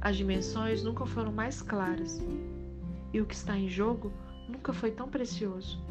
As 0.00 0.16
dimensões 0.16 0.84
nunca 0.84 1.04
foram 1.06 1.32
mais 1.32 1.60
claras 1.60 2.24
e 3.12 3.20
o 3.20 3.26
que 3.26 3.34
está 3.34 3.58
em 3.58 3.68
jogo 3.68 4.12
nunca 4.48 4.72
foi 4.72 4.92
tão 4.92 5.08
precioso. 5.08 5.82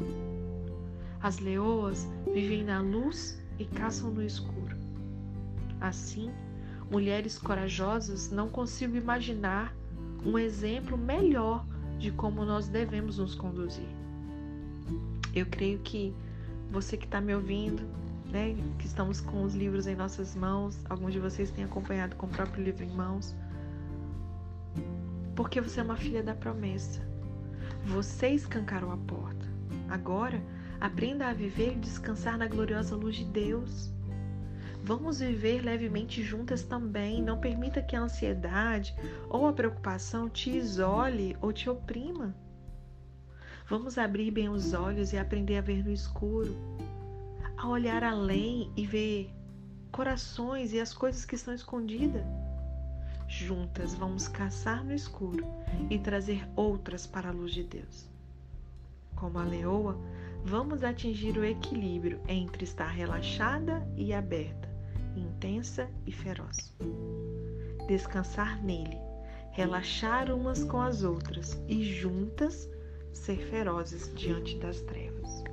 As 1.20 1.38
leoas 1.38 2.08
vivem 2.32 2.64
na 2.64 2.80
luz 2.80 3.38
e 3.58 3.66
caçam 3.66 4.10
no 4.10 4.22
escuro. 4.22 4.74
Assim, 5.78 6.30
mulheres 6.90 7.36
corajosas 7.36 8.30
não 8.30 8.48
consigo 8.48 8.96
imaginar 8.96 9.76
um 10.24 10.38
exemplo 10.38 10.96
melhor 10.96 11.66
de 11.98 12.10
como 12.10 12.44
nós 12.44 12.68
devemos 12.68 13.18
nos 13.18 13.34
conduzir. 13.34 13.88
Eu 15.34 15.46
creio 15.46 15.78
que 15.80 16.14
você 16.70 16.96
que 16.96 17.04
está 17.04 17.20
me 17.20 17.34
ouvindo 17.34 17.82
né, 18.30 18.56
que 18.78 18.86
estamos 18.86 19.20
com 19.20 19.42
os 19.44 19.54
livros 19.54 19.86
em 19.86 19.94
nossas 19.94 20.34
mãos, 20.34 20.78
alguns 20.88 21.12
de 21.12 21.18
vocês 21.18 21.50
têm 21.50 21.64
acompanhado 21.64 22.16
com 22.16 22.26
o 22.26 22.30
próprio 22.30 22.62
livro 22.62 22.84
em 22.84 22.90
mãos, 22.90 23.34
porque 25.34 25.60
você 25.60 25.80
é 25.80 25.82
uma 25.82 25.96
filha 25.96 26.22
da 26.22 26.34
promessa. 26.34 27.00
Você 27.86 28.28
escancarou 28.28 28.90
a 28.90 28.96
porta. 28.96 29.46
Agora, 29.88 30.42
aprenda 30.80 31.28
a 31.28 31.32
viver 31.32 31.74
e 31.74 31.80
descansar 31.80 32.36
na 32.36 32.48
gloriosa 32.48 32.96
luz 32.96 33.16
de 33.16 33.24
Deus. 33.24 33.92
Vamos 34.86 35.18
viver 35.18 35.62
levemente 35.62 36.22
juntas 36.22 36.62
também. 36.62 37.20
Não 37.20 37.40
permita 37.40 37.82
que 37.82 37.96
a 37.96 38.02
ansiedade 38.02 38.94
ou 39.28 39.48
a 39.48 39.52
preocupação 39.52 40.30
te 40.30 40.48
isole 40.48 41.36
ou 41.42 41.52
te 41.52 41.68
oprima. 41.68 42.32
Vamos 43.68 43.98
abrir 43.98 44.30
bem 44.30 44.48
os 44.48 44.72
olhos 44.74 45.12
e 45.12 45.18
aprender 45.18 45.56
a 45.56 45.60
ver 45.60 45.84
no 45.84 45.90
escuro 45.90 46.56
a 47.56 47.66
olhar 47.66 48.04
além 48.04 48.70
e 48.76 48.86
ver 48.86 49.34
corações 49.90 50.72
e 50.72 50.80
as 50.80 50.94
coisas 50.94 51.24
que 51.24 51.34
estão 51.34 51.52
escondidas. 51.52 52.22
Juntas 53.26 53.92
vamos 53.92 54.28
caçar 54.28 54.84
no 54.84 54.94
escuro 54.94 55.44
e 55.90 55.98
trazer 55.98 56.48
outras 56.54 57.08
para 57.08 57.30
a 57.30 57.32
luz 57.32 57.52
de 57.52 57.64
Deus. 57.64 58.08
Como 59.16 59.36
a 59.36 59.42
leoa, 59.42 59.98
vamos 60.44 60.84
atingir 60.84 61.36
o 61.36 61.44
equilíbrio 61.44 62.20
entre 62.28 62.62
estar 62.62 62.86
relaxada 62.86 63.84
e 63.96 64.14
aberta, 64.14 64.65
intensa 65.18 65.88
e 66.06 66.12
feroz. 66.12 66.74
Descansar 67.86 68.62
nele, 68.62 68.98
relaxar 69.52 70.30
umas 70.30 70.64
com 70.64 70.80
as 70.80 71.02
outras 71.02 71.58
e 71.68 71.82
juntas 71.84 72.68
ser 73.12 73.38
ferozes 73.48 74.12
diante 74.14 74.58
das 74.58 74.80
trevas. 74.82 75.44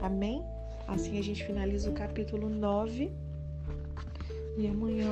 Amém? 0.00 0.42
Assim 0.86 1.18
a 1.18 1.22
gente 1.22 1.44
finaliza 1.44 1.90
o 1.90 1.94
capítulo 1.94 2.48
9. 2.48 3.10
E 4.56 4.68
amanhã, 4.68 5.10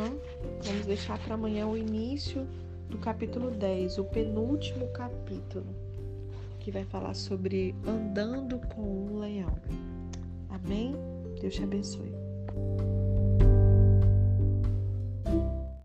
vamos 0.63 0.87
deixar 0.87 1.19
para 1.19 1.35
amanhã 1.35 1.67
o 1.67 1.77
início 1.77 2.47
do 2.89 2.99
capítulo 2.99 3.51
10, 3.51 3.99
o 3.99 4.05
penúltimo 4.05 4.87
capítulo, 4.89 5.67
que 6.61 6.71
vai 6.71 6.85
falar 6.85 7.15
sobre 7.15 7.75
andando 7.87 8.61
com 8.69 8.83
um 8.83 9.19
leão. 9.19 9.57
Amém? 10.49 10.95
Deus 11.41 11.55
te 11.55 11.65
abençoe. 11.65 12.13